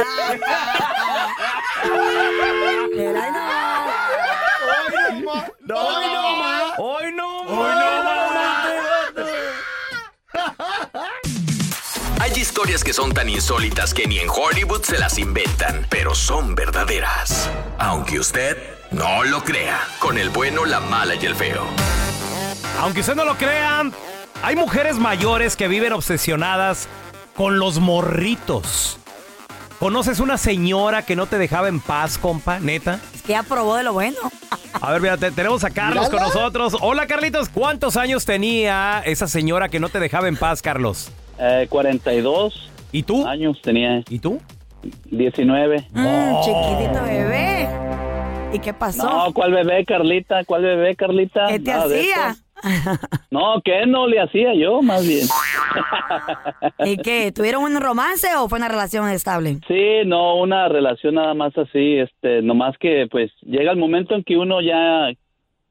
[5.62, 6.55] No, hoy no más.
[12.66, 17.48] Historias que son tan insólitas que ni en Hollywood se las inventan, pero son verdaderas.
[17.78, 18.58] Aunque usted
[18.90, 21.64] no lo crea, con el bueno, la mala y el feo.
[22.82, 23.84] Aunque usted no lo crea,
[24.42, 26.88] hay mujeres mayores que viven obsesionadas
[27.36, 28.98] con los morritos.
[29.78, 32.60] ¿Conoces una señora que no te dejaba en paz, compa?
[32.60, 33.00] Neta.
[33.14, 34.18] Es que ya probó de lo bueno.
[34.82, 36.76] A ver, mira, te- tenemos a Carlos con nosotros.
[36.82, 37.48] Hola, Carlitos.
[37.48, 41.12] ¿Cuántos años tenía esa señora que no te dejaba en paz, Carlos?
[41.40, 42.72] Eh, 42.
[42.92, 43.26] ¿Y tú?
[43.26, 44.02] Años tenía.
[44.10, 44.40] ¿Y tú?
[45.12, 45.88] 19.
[45.92, 47.68] Mm, chiquitito bebé.
[48.54, 49.04] ¿Y qué pasó?
[49.04, 50.44] No, ¿cuál bebé, Carlita?
[50.46, 51.48] ¿Cuál bebé, Carlita?
[51.48, 52.36] ¿Qué te Nada hacía?
[53.32, 55.28] No, que no le hacía yo, más bien.
[56.86, 57.32] ¿Y qué?
[57.34, 59.60] ¿Tuvieron un romance o fue una relación estable?
[59.68, 64.24] Sí, no, una relación nada más así, este, nomás que pues llega el momento en
[64.24, 65.12] que uno ya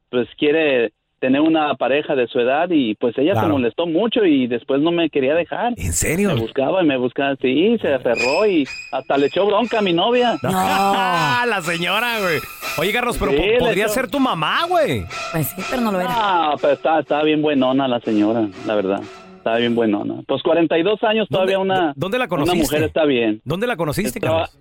[0.09, 0.93] pues quiere
[1.25, 3.47] tener una pareja de su edad y pues ella Claro.
[3.47, 5.73] se molestó mucho y después no me quería dejar.
[5.75, 6.29] ¿En serio?
[6.29, 9.91] Me buscaba y me buscaba, sí, se aferró y hasta le echó bronca a mi
[9.91, 10.35] novia.
[10.43, 12.37] Ah, la señora, güey.
[12.77, 15.03] Oye, Carlos, pero Sí, podría echó- ser tu mamá, güey.
[15.31, 16.09] Pues sí, pero no lo era.
[16.11, 19.01] Ah, pero estaba, estaba bien buenona la señora, la verdad.
[19.37, 20.15] Estaba bien buenona.
[20.27, 22.61] Pues 42 años todavía una, ¿Dónde la una conociste?
[22.61, 23.41] mujer está bien.
[23.45, 24.59] ¿Dónde la conociste, Traba- Carlos?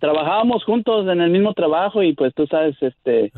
[0.00, 3.30] trabajábamos juntos en el mismo trabajo y pues tú sabes, este,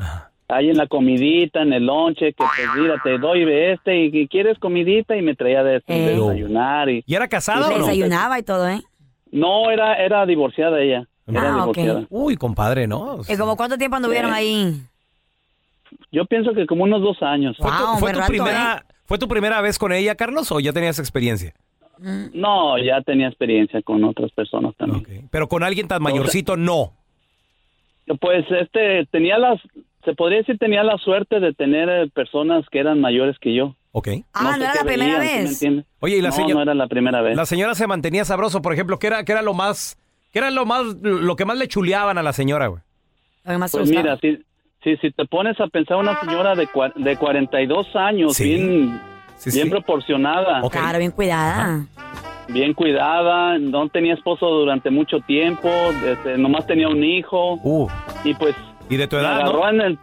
[0.47, 4.17] ahí en la comidita, en el lonche, que pues mira, te doy de este y,
[4.17, 6.15] y quieres comidita y me traía de, de Eh.
[6.15, 6.89] desayunar.
[6.89, 7.77] ¿Y, ¿Y era casada o no?
[7.79, 8.81] desayunaba y todo, ¿eh?
[9.31, 11.07] No, era, era divorciada ella.
[11.27, 11.75] Era Ah, ok.
[11.75, 12.07] divorciada.
[12.09, 13.19] Uy, compadre, ¿no?
[13.27, 14.73] ¿Y como cuánto tiempo anduvieron ahí?
[16.11, 17.57] Yo pienso que como unos dos años.
[17.57, 20.51] ¿Fue, tu, Wow, fue buen tu rato, primera, ¿Fue tu primera vez con ella, Carlos,
[20.51, 21.53] o ya tenías experiencia?
[22.33, 25.27] No, ya tenía experiencia con otras personas también.
[25.31, 26.93] Pero con alguien tan mayorcito, no.
[28.19, 29.59] Pues este, tenía las,
[30.05, 33.75] se podría decir tenía la suerte de tener eh, personas que eran mayores que yo.
[33.91, 34.09] Ok.
[34.33, 35.51] Ah, sé ¿no era qué la primera veían, ¿sí me vez?
[35.53, 35.85] entiendes?
[35.99, 37.35] Oye, y la no, señora- no era la primera vez.
[37.35, 39.97] La señora se mantenía sabroso, por ejemplo, ¿qué era, qué era lo más,
[40.31, 42.81] qué era lo más, lo que más le chuleaban a la señora, güey?
[43.71, 44.39] Pues mira, si,
[44.83, 48.99] si, si te pones a pensar una señora de, cua- de 42 años, bien,
[49.53, 51.85] bien proporcionada, Claro, bien cuidada.
[52.47, 55.69] bien cuidada, no tenía esposo durante mucho tiempo,
[56.05, 57.89] este, nomás tenía un hijo,
[58.23, 58.55] y pues...
[58.89, 59.69] ¿Y de tu me edad, agarró no?
[59.69, 59.99] en el...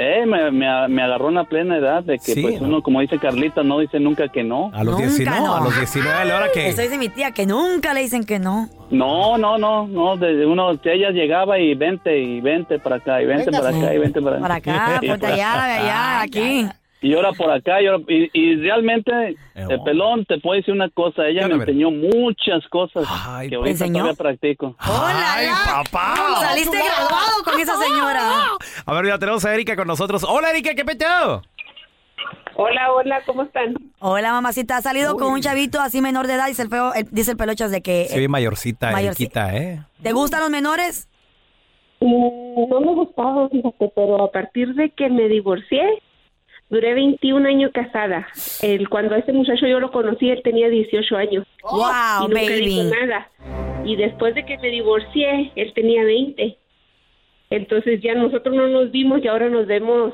[0.00, 2.68] Eh, me, me, me agarró en la plena edad de que Sí, pues ¿no?
[2.68, 4.70] uno, como dice Carlita, no dice nunca que no.
[4.72, 6.68] A los 19, a los 19, a la hora que...
[6.68, 8.68] Eso dice mi tía, que nunca le dicen que no.
[8.90, 13.20] No, no, no, no, desde uno, que ella llegaba y vente y vente para acá
[13.20, 16.68] y vente para acá y vente para Para acá, ponte por- allá, de allá, aquí.
[17.00, 20.88] Y ahora por acá, y, ahora- y, y realmente, el pelón, te puedo decir una
[20.90, 23.04] cosa, ella me enseñó muchas cosas
[23.48, 23.98] que ahorita enseñó?
[24.00, 24.74] todavía practico.
[24.78, 26.14] ¡Ay, papá!
[26.40, 28.30] Saliste graduado con esa señora.
[28.84, 30.24] A ver, ya tenemos a Erika con nosotros.
[30.28, 31.42] Hola, Erika, ¿qué peteo?
[32.56, 33.76] Hola, hola, ¿cómo están?
[34.00, 34.78] Hola, mamacita.
[34.78, 36.48] ¿Has salido con un chavito así menor de edad?
[36.48, 38.06] Dice el, feo, el- dice el pelochas de que...
[38.06, 39.56] Se ve mayorcita, Mayorcita.
[39.56, 39.82] ¿eh?
[40.02, 41.08] ¿Te gustan los menores?
[42.00, 45.80] Mm, No me gustaba, fíjate, pero a partir de que me divorcié,
[46.70, 48.26] duré 21 años casada.
[48.62, 51.46] El, cuando a ese muchacho yo lo conocí, él tenía 18 años.
[51.62, 52.64] Wow, y nunca baby.
[52.64, 53.30] dijo nada.
[53.84, 56.58] Y después de que me divorcié, él tenía 20.
[57.50, 60.12] Entonces ya nosotros no nos vimos y ahora nos vemos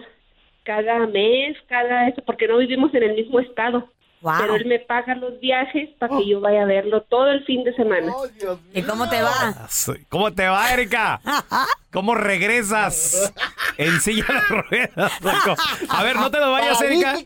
[0.62, 3.88] cada mes, cada eso, porque no vivimos en el mismo estado.
[4.24, 7.62] Pero él me paga los viajes para que yo vaya a verlo todo el fin
[7.64, 8.12] de semana.
[8.72, 9.68] ¿Y cómo te va?
[10.08, 11.20] ¿Cómo te va, Erika?
[11.92, 13.32] ¿Cómo regresas?
[13.76, 15.12] En silla de ruedas.
[15.88, 17.16] A ver, no te lo vayas, Erika.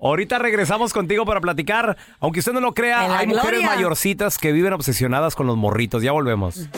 [0.00, 1.96] Ahorita regresamos contigo para platicar.
[2.20, 6.02] Aunque usted no lo crea, hay mujeres mayorcitas que viven obsesionadas con los morritos.
[6.02, 6.68] Ya volvemos.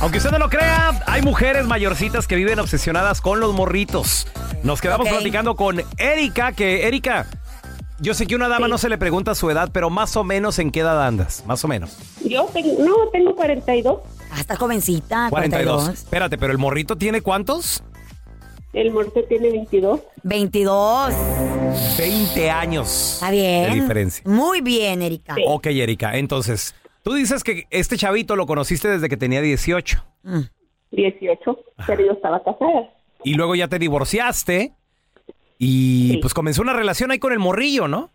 [0.00, 4.28] Aunque usted no lo crea, hay mujeres mayorcitas que viven obsesionadas con los morritos.
[4.62, 7.26] Nos quedamos platicando con Erika, que Erika,
[8.00, 10.60] yo sé que una dama no se le pregunta su edad, pero más o menos
[10.60, 11.98] en qué edad andas, más o menos.
[12.24, 13.98] Yo tengo, no, tengo 42.
[14.30, 15.82] Ah, está jovencita, 42.
[15.82, 16.04] 42.
[16.04, 17.82] Espérate, pero el morrito tiene cuántos?
[18.72, 20.00] El morte tiene 22.
[20.22, 21.14] 22.
[21.98, 23.14] 20 años.
[23.14, 23.72] Está bien.
[23.72, 24.22] De diferencia.
[24.26, 25.34] Muy bien, Erika.
[25.48, 30.04] Ok, Erika, entonces, tú dices que este chavito lo conociste desde que tenía 18
[30.90, 32.90] 18, pero yo estaba casada.
[33.24, 34.72] y luego ya te divorciaste
[35.58, 38.10] y pues comenzó una relación ahí con el morrillo, ¿no?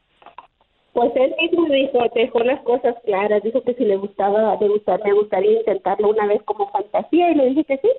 [0.93, 4.99] Pues él mismo dijo, dejó las cosas claras, dijo que si le gustaba, le gustaba,
[5.11, 7.89] gustaría intentarlo una vez como fantasía y le dije que sí.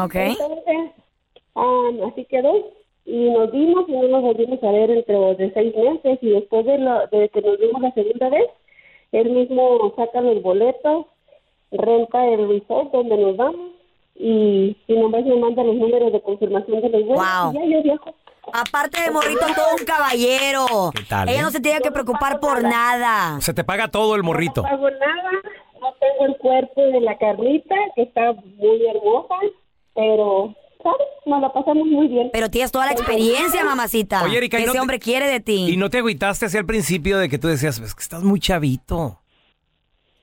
[0.00, 0.14] Ok.
[0.14, 0.90] Entonces,
[1.54, 2.72] ah, así quedó.
[3.04, 6.64] Y nos vimos y no nos volvimos a ver dentro de seis meses y después
[6.64, 8.46] de, lo, de que nos vimos la segunda vez,
[9.20, 11.06] él mismo saca los boletos,
[11.72, 13.70] renta el resort donde nos vamos
[14.14, 17.52] y, y nomás me manda los números de confirmación de los vuelos Wow.
[17.52, 18.14] y ya yo viajo.
[18.52, 20.66] Aparte de morrito, todo un caballero.
[20.94, 21.42] ¿Qué tal, Ella eh?
[21.42, 23.40] no se tiene que preocupar por nada.
[23.40, 24.60] Se te paga todo el morrito.
[24.62, 25.30] No hago nada,
[25.80, 29.34] no tengo el cuerpo de la Carlita, que está muy hermosa,
[29.94, 30.54] pero,
[30.84, 30.98] ¿sabes?
[31.26, 32.30] Nos la pasamos muy bien.
[32.32, 34.22] Pero tienes toda la experiencia, mamacita.
[34.22, 35.70] Oye, Erika, ¿y que no ese te- hombre quiere de ti.
[35.72, 38.38] Y no te agüitaste hacia el principio de que tú decías, es que estás muy
[38.38, 39.18] chavito.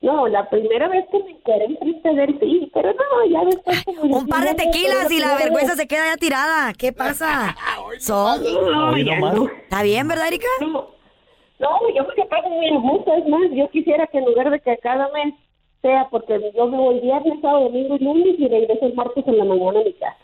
[0.00, 3.84] No, la primera vez que me enteré enfrente de él, sí, pero no, ya después...
[3.84, 5.76] como Un par de tequilas y la vergüenza vez.
[5.80, 6.72] se queda ya tirada.
[6.72, 7.54] ¿Qué pasa?
[8.00, 8.42] Son.
[8.42, 9.46] No, ya no.
[9.46, 10.48] ¿Está bien, verdad, Erika?
[10.60, 10.88] No,
[11.60, 14.76] no, yo me pago muy gusto, es más, yo quisiera que en lugar de que
[14.78, 15.34] cada mes
[15.82, 19.38] sea, porque yo me voy viernes, sábado, domingo y lunes y regreso el martes en
[19.38, 20.16] la mañana a mi casa.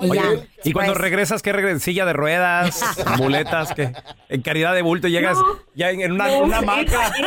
[0.00, 0.22] Oye, ya,
[0.64, 1.82] y cuando regresas, ¿qué regresas?
[1.82, 2.80] ¿Silla de ruedas?
[3.18, 3.72] ¿Muletas?
[3.74, 3.92] ¿qué?
[4.28, 7.12] En caridad de bulto llegas No, ya en en una, no, una es- hamaca.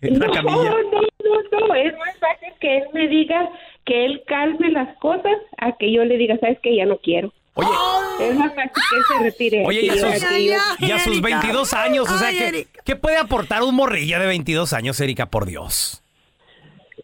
[0.00, 0.56] En una no, camilla.
[0.70, 3.48] no, no, no, es más fácil que él me diga
[3.86, 7.32] que él calme las cosas a que yo le diga, sabes que ya no quiero.
[7.54, 7.68] Oye.
[8.20, 9.64] Es más fácil que él se retire.
[9.66, 12.48] Oye, y a sus, que yo- y a sus 22 años, o sea, Ay, ¿qué,
[12.48, 12.82] Erika.
[12.84, 16.02] ¿qué puede aportar un morrillo de 22 años, Erika, por Dios?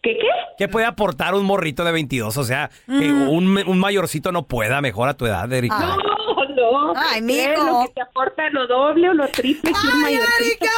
[0.01, 0.27] ¿Qué qué?
[0.57, 2.35] ¿Qué puede aportar un morrito de 22?
[2.37, 5.77] O sea, que un, un mayorcito no pueda mejor a tu edad, Erika.
[5.79, 5.95] No,
[6.55, 6.93] no.
[6.95, 7.63] Ay, ¿qué mijo.
[7.63, 10.65] Lo que te aporta lo doble o lo triple que un ¡Ay, mayorcito.
[10.65, 10.71] Erika!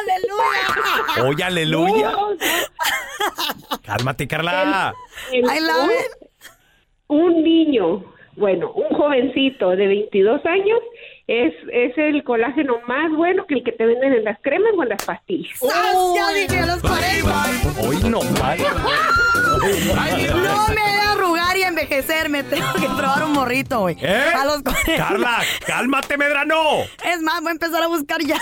[0.00, 1.28] ¡Aleluya!
[1.28, 2.10] Oye, aleluya.
[2.12, 3.78] No, no.
[3.84, 4.94] Cálmate, Carla.
[5.32, 6.30] El- I love un, it.
[7.08, 8.04] un niño,
[8.36, 10.78] bueno, un jovencito de 22 años
[11.30, 14.82] es, es el colágeno más bueno que el que te venden en las cremas o
[14.82, 15.56] en las pastillas.
[15.60, 15.96] ¡Sas!
[16.16, 17.86] Ya dije a los 40.
[17.86, 18.64] Hoy no, vale.
[20.32, 22.30] No me he de arrugar y envejecer.
[22.30, 23.96] Me tengo que probar un morrito, güey.
[24.00, 24.24] ¿Eh?
[24.36, 24.96] A los 40.
[24.96, 26.80] Carla, cálmate, Medrano.
[27.04, 28.38] Es más, voy a empezar a buscar ya.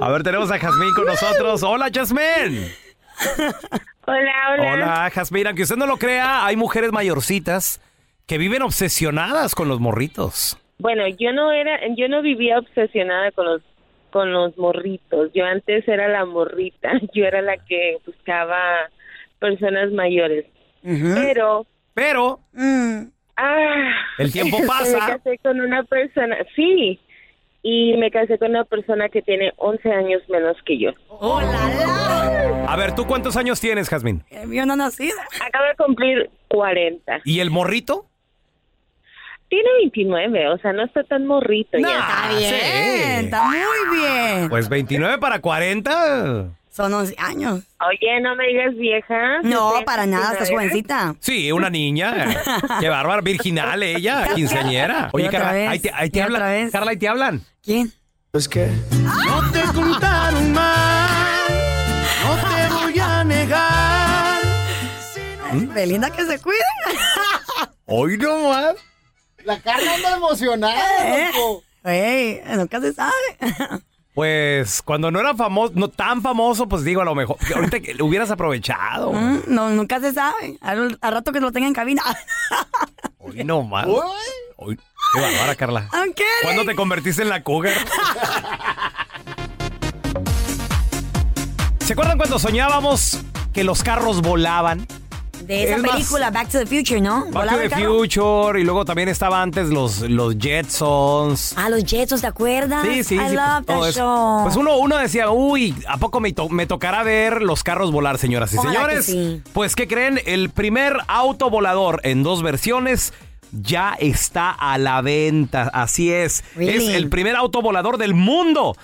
[0.00, 1.62] A ver, tenemos a Jazmín con nosotros.
[1.62, 2.72] Hola, Jazmín.
[4.06, 4.72] Hola, hola.
[4.72, 5.46] Hola, Jazmín.
[5.48, 7.78] Aunque usted no lo crea, hay mujeres mayorcitas
[8.26, 10.56] que viven obsesionadas con los morritos.
[10.82, 13.62] Bueno, yo no era, yo no vivía obsesionada con los
[14.10, 15.30] con los morritos.
[15.32, 16.90] Yo antes era la morrita.
[17.14, 18.90] Yo era la que buscaba
[19.38, 20.44] personas mayores.
[20.82, 21.64] Pero,
[21.94, 22.40] Pero
[23.36, 24.98] ah, el tiempo Me pasa.
[24.98, 27.00] casé con una persona, sí,
[27.62, 30.90] y me casé con una persona que tiene 11 años menos que yo.
[32.68, 34.24] A ver, ¿tú cuántos años tienes, Jazmín?
[34.30, 35.16] El mío no ha nacido.
[35.46, 37.20] Acaba de cumplir 40.
[37.24, 38.06] ¿Y el morrito?
[39.52, 41.98] Tiene 29, o sea, no está tan morrito ya.
[41.98, 43.24] Está bien, sí.
[43.26, 44.48] está muy bien.
[44.48, 46.46] Pues 29 para 40.
[46.70, 47.60] Son 11 años.
[47.86, 49.42] Oye, no me digas vieja.
[49.42, 50.56] No, para nada, estás 29.
[50.70, 51.14] jovencita.
[51.20, 52.34] Sí, una niña.
[52.80, 55.10] Qué bárbara, virginal ella, quinceañera.
[55.12, 56.42] Oye, Carla, vez, ahí te, ahí te y hablan.
[56.44, 56.72] vez.
[56.72, 57.42] Carla, ahí te hablan.
[57.62, 57.92] ¿Quién?
[58.30, 58.68] Pues que
[59.02, 61.50] no te contaron mal,
[62.24, 64.40] no te voy a negar.
[65.74, 66.56] Belinda que se cuide.
[67.84, 68.76] Hoy no más.
[69.44, 71.62] La Carla anda emocionada, loco.
[71.84, 73.12] Ey, nunca se sabe.
[74.14, 77.38] Pues cuando no era famoso, no tan famoso, pues digo a lo mejor.
[77.38, 79.10] que Ahorita que lo hubieras aprovechado.
[79.10, 80.58] Mm, No, nunca se sabe.
[80.60, 82.02] Al, al rato que lo tenga en cabina.
[83.18, 83.86] Hoy no más.
[84.56, 84.76] Hoy,
[85.14, 85.88] qué bárbara, Carla.
[86.42, 87.72] ¿Cuándo te convertiste en la cougar?
[91.80, 93.18] ¿Se acuerdan cuando soñábamos
[93.54, 94.86] que los carros volaban?
[95.46, 97.26] De esa Es más, película, Back to the Future, ¿no?
[97.30, 97.84] Back to the.
[97.84, 101.54] Future y luego también estaba antes los, los Jetsons.
[101.56, 102.86] Ah, los Jetsons, ¿te acuerdas?
[102.86, 103.98] Sí, sí, I sí, love todo that eso.
[104.00, 104.42] show.
[104.44, 108.18] Pues uno, uno decía, uy, ¿a poco me, to- me tocará ver los carros volar,
[108.18, 109.06] señoras y Ojalá señores?
[109.06, 109.42] que sí.
[109.52, 110.20] Pues, ¿qué creen?
[110.26, 113.12] El primer auto volador en dos versiones
[113.52, 115.70] ya está a la venta.
[115.74, 116.44] Así es.
[116.56, 116.88] Really?
[116.88, 118.76] Es el primer auto volador del mundo.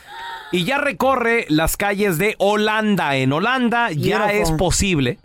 [0.51, 3.17] Y ya recorre las calles de Holanda.
[3.17, 5.19] En Holanda ya es posible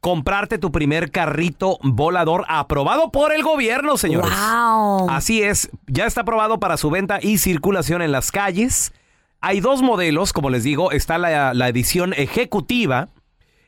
[0.00, 4.30] comprarte tu primer carrito volador aprobado por el gobierno, señores.
[4.30, 5.10] Wow.
[5.10, 8.92] Así es, ya está aprobado para su venta y circulación en las calles.
[9.40, 13.08] Hay dos modelos, como les digo, está la, la edición ejecutiva,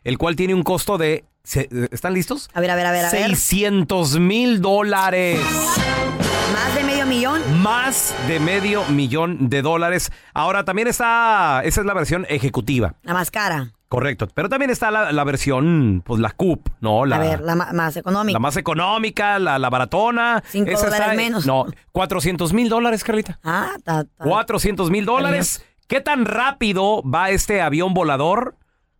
[0.05, 1.24] el cual tiene un costo de...
[1.91, 2.51] ¿Están listos?
[2.53, 3.20] A ver, a ver, a ver, a ver.
[3.29, 5.41] 600 mil dólares.
[7.09, 7.40] Millón.
[7.62, 10.12] Más de medio millón de dólares.
[10.34, 13.72] Ahora también está, esa es la versión ejecutiva, La más cara.
[13.88, 14.28] correcto.
[14.34, 17.06] Pero también está la, la versión, pues la coupe, ¿no?
[17.06, 18.34] La, a ver, la ma- más económica.
[18.34, 20.42] la más económica, la, la baratona.
[20.48, 21.46] Cinco Esa dólares está- menos.
[21.46, 23.38] No, 400 mil dólares, Carlita.
[23.42, 24.24] Ah, ta, ta.
[24.24, 25.64] 400 mil dólares.
[25.86, 28.56] ¿Qué tan rápido va este avión volador?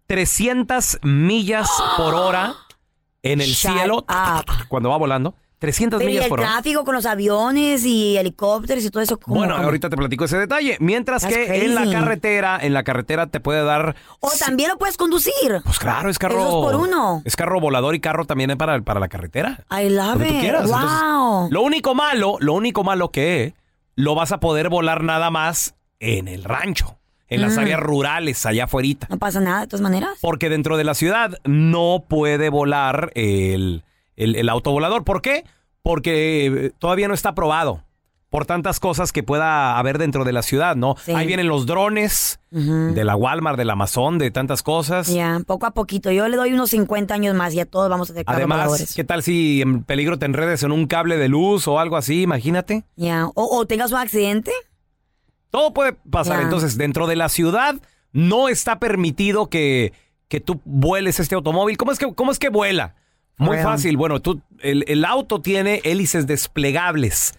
[0.07, 2.55] 300 millas por hora
[3.23, 4.47] en el Shut cielo up.
[4.69, 5.35] cuando va volando.
[5.59, 6.53] 300 Pero millas el por hora.
[6.53, 9.19] tráfico con los aviones y helicópteros y todo eso.
[9.19, 9.39] ¿cómo?
[9.39, 9.65] Bueno, ¿Cómo?
[9.67, 10.77] ahorita te platico ese detalle.
[10.81, 13.97] Mientras That's que en la carretera, en la carretera te puede dar.
[14.21, 15.61] O también lo puedes conducir.
[15.65, 16.39] Pues claro, es carro.
[16.39, 17.23] Es dos por uno.
[17.25, 19.65] Es carro volador y carro también para, para la carretera.
[19.71, 20.41] I love Lo que tú it.
[20.41, 20.65] quieras.
[20.65, 21.49] Entonces, wow.
[21.51, 23.55] lo único malo, lo único malo que
[23.97, 27.59] lo vas a poder volar nada más en el rancho, en las Mm.
[27.59, 29.09] áreas rurales, allá afuera.
[29.11, 30.19] No pasa nada, de todas maneras.
[30.21, 33.83] Porque dentro de la ciudad no puede volar el,
[34.19, 35.05] el, el autovolador.
[35.05, 35.45] ¿Por qué?
[35.83, 37.85] Porque eh, todavía no está aprobado.
[38.31, 40.97] Por tantas cosas que pueda haber dentro de la ciudad, ¿no?
[41.03, 41.13] Sí.
[41.13, 45.09] Ahí vienen los drones de la Walmart, del Amazon, de tantas cosas.
[45.09, 46.11] Ya, poco a poquito.
[46.11, 48.93] Yo le doy unos 50 años más y ya todos vamos a carros Además.
[48.95, 52.21] ¿qué tal si en peligro te enredes en un cable de luz o algo así?
[52.21, 52.85] Imagínate.
[52.97, 54.53] Ya, o, o tengas un accidente.
[55.49, 56.43] Todo puede pasar.
[56.43, 57.77] Entonces, dentro de la ciudad
[58.13, 59.95] no está permitido que,
[60.29, 61.79] que tú vueles este automóvil.
[61.79, 62.95] ¿Cómo es que, cómo es que vuela?
[63.39, 63.65] Muy Real.
[63.69, 63.97] fácil.
[63.97, 67.35] Bueno, tú, el, el auto tiene hélices desplegables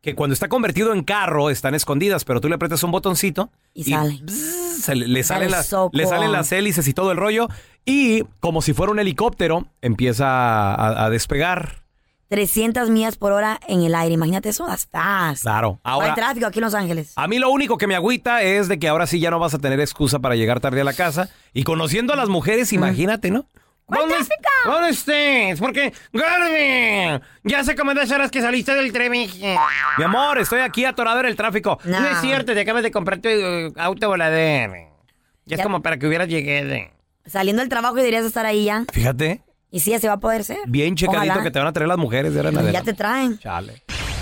[0.00, 3.84] que cuando está convertido en carro están escondidas, pero tú le aprietas un botoncito Y
[3.84, 4.20] sale.
[4.22, 7.48] bzz, se le, le salen las, le salen las hélices y todo el rollo
[7.84, 11.82] y como si fuera un helicóptero empieza a, a despegar.
[12.28, 14.14] 300 millas por hora en el aire.
[14.14, 15.42] Imagínate eso, that's fast.
[15.42, 15.80] Claro.
[15.82, 17.12] Ahora, hay tráfico aquí en Los Ángeles.
[17.16, 19.54] a mí lo único que me agüita es de que ahora sí ya no vas
[19.54, 23.30] a tener excusa para llegar tarde a la casa y conociendo a las mujeres, imagínate,
[23.30, 23.46] ¿no?
[23.88, 24.16] ¿Dónde,
[24.66, 25.58] ¿Dónde estés?
[25.60, 29.58] Porque, Garby, ya hace como dos horas que saliste del Treviño.
[29.96, 31.78] Mi amor, estoy aquí atorado en el tráfico.
[31.84, 32.06] No.
[32.06, 34.36] es cierto, te acabas de comprar tu eh, auto volador.
[35.46, 36.90] Ya, es Ya- como para que hubieras llegado.
[37.24, 38.84] Saliendo del trabajo y deberías estar ahí ya.
[38.92, 40.58] Fíjate, Y sí, así va a poder ser.
[40.66, 41.42] bien checadito Ojalá.
[41.42, 42.92] que te van a traer las mujeres de ahora en Ya adelante.
[42.92, 43.38] te traen.
[43.38, 43.82] Chale.